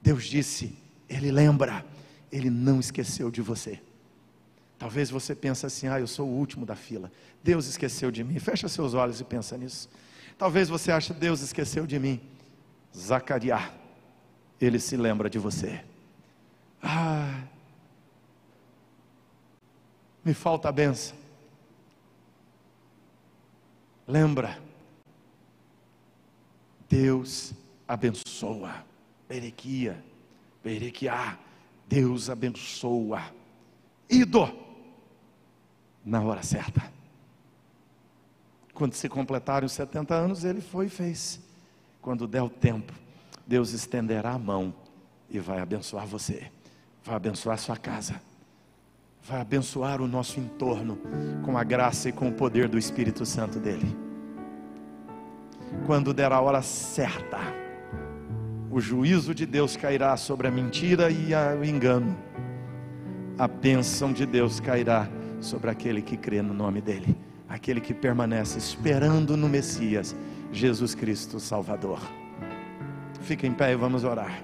[0.00, 0.76] Deus disse,
[1.08, 1.84] Ele lembra,
[2.30, 3.80] Ele não esqueceu de você.
[4.78, 7.10] Talvez você pense assim, ah, eu sou o último da fila.
[7.42, 8.38] Deus esqueceu de mim.
[8.38, 9.88] Fecha seus olhos e pensa nisso.
[10.36, 12.20] Talvez você ache Deus esqueceu de mim.
[12.94, 13.72] Zacariá,
[14.60, 15.82] ele se lembra de você.
[16.82, 17.42] Ah,
[20.22, 21.16] me falta a benção.
[24.06, 24.65] Lembra
[26.88, 27.52] Deus
[27.86, 28.84] abençoa.
[29.28, 30.02] Berequia,
[30.62, 31.38] berequiá,
[31.88, 33.22] Deus abençoa.
[34.08, 34.52] Ido
[36.04, 36.92] na hora certa.
[38.72, 41.40] Quando se completarem os 70 anos, ele foi e fez.
[42.00, 42.92] Quando der o tempo,
[43.46, 44.72] Deus estenderá a mão
[45.28, 46.52] e vai abençoar você,
[47.02, 48.20] vai abençoar sua casa,
[49.24, 50.98] vai abençoar o nosso entorno
[51.44, 54.05] com a graça e com o poder do Espírito Santo dele
[55.86, 57.38] quando der a hora certa,
[58.70, 62.16] o juízo de Deus cairá sobre a mentira e o engano,
[63.38, 65.08] a bênção de Deus cairá
[65.40, 67.16] sobre aquele que crê no nome dEle,
[67.48, 70.14] aquele que permanece esperando no Messias,
[70.52, 72.00] Jesus Cristo Salvador.
[73.20, 74.42] Fica em pé e vamos orar.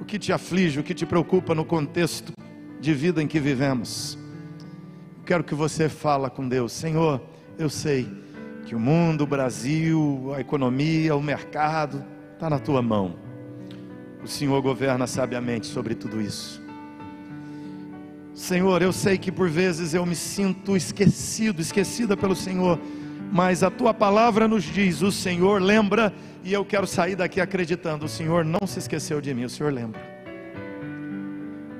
[0.00, 2.32] O que te aflige, o que te preocupa no contexto
[2.80, 4.18] de vida em que vivemos?
[5.28, 7.20] Quero que você fala com Deus, Senhor,
[7.58, 8.08] eu sei
[8.64, 12.02] que o mundo, o Brasil, a economia, o mercado
[12.32, 13.14] está na tua mão.
[14.24, 16.62] O Senhor governa sabiamente sobre tudo isso.
[18.32, 22.80] Senhor, eu sei que por vezes eu me sinto esquecido, esquecida pelo Senhor,
[23.30, 26.10] mas a tua palavra nos diz: o Senhor lembra,
[26.42, 29.70] e eu quero sair daqui acreditando: o Senhor não se esqueceu de mim, o Senhor
[29.70, 30.17] lembra.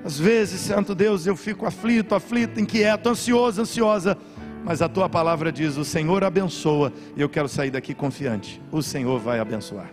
[0.09, 4.17] Às vezes, Santo Deus, eu fico aflito, aflito, inquieto, ansioso, ansiosa.
[4.65, 6.91] Mas a tua palavra diz: o Senhor abençoa.
[7.15, 8.59] E eu quero sair daqui confiante.
[8.73, 9.91] O Senhor vai abençoar.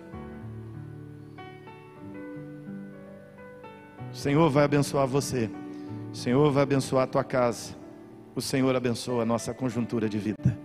[4.10, 5.50] O Senhor vai abençoar você.
[6.14, 7.76] O Senhor vai abençoar a tua casa.
[8.34, 10.58] O Senhor abençoa a nossa conjuntura de vida.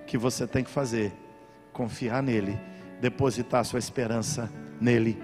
[0.00, 1.12] O que você tem que fazer?
[1.74, 2.58] Confiar nele,
[3.02, 4.50] depositar sua esperança
[4.80, 5.22] nele,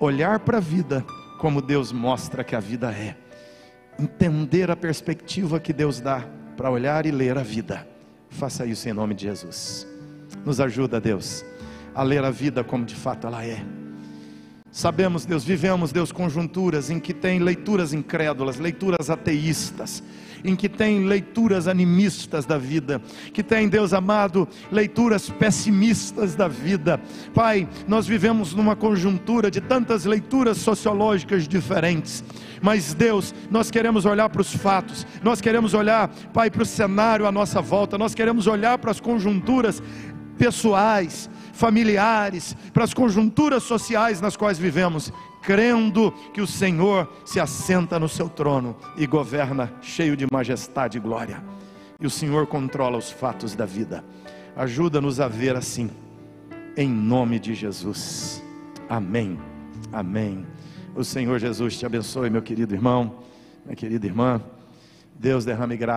[0.00, 1.06] olhar para a vida
[1.40, 3.16] como Deus mostra que a vida é.
[3.98, 7.88] Entender a perspectiva que Deus dá para olhar e ler a vida.
[8.28, 9.88] Faça isso em nome de Jesus.
[10.44, 11.42] Nos ajuda, Deus,
[11.94, 13.64] a ler a vida como de fato ela é.
[14.70, 20.02] Sabemos, Deus, vivemos, Deus, conjunturas em que tem leituras incrédulas, leituras ateístas,
[20.44, 23.00] em que tem leituras animistas da vida,
[23.32, 27.00] que tem, Deus amado, leituras pessimistas da vida.
[27.34, 32.24] Pai, nós vivemos numa conjuntura de tantas leituras sociológicas diferentes.
[32.62, 37.26] Mas Deus, nós queremos olhar para os fatos, nós queremos olhar, Pai, para o cenário
[37.26, 39.82] à nossa volta, nós queremos olhar para as conjunturas
[40.36, 41.28] pessoais,
[41.60, 48.08] familiares, para as conjunturas sociais nas quais vivemos, crendo que o Senhor se assenta no
[48.08, 51.44] seu trono e governa cheio de majestade e glória.
[52.00, 54.02] E o Senhor controla os fatos da vida.
[54.56, 55.90] Ajuda-nos a ver assim,
[56.74, 58.42] em nome de Jesus.
[58.88, 59.38] Amém.
[59.92, 60.46] Amém.
[60.94, 63.16] O Senhor Jesus te abençoe, meu querido irmão,
[63.66, 64.40] minha querida irmã.
[65.14, 65.88] Deus derrame graça.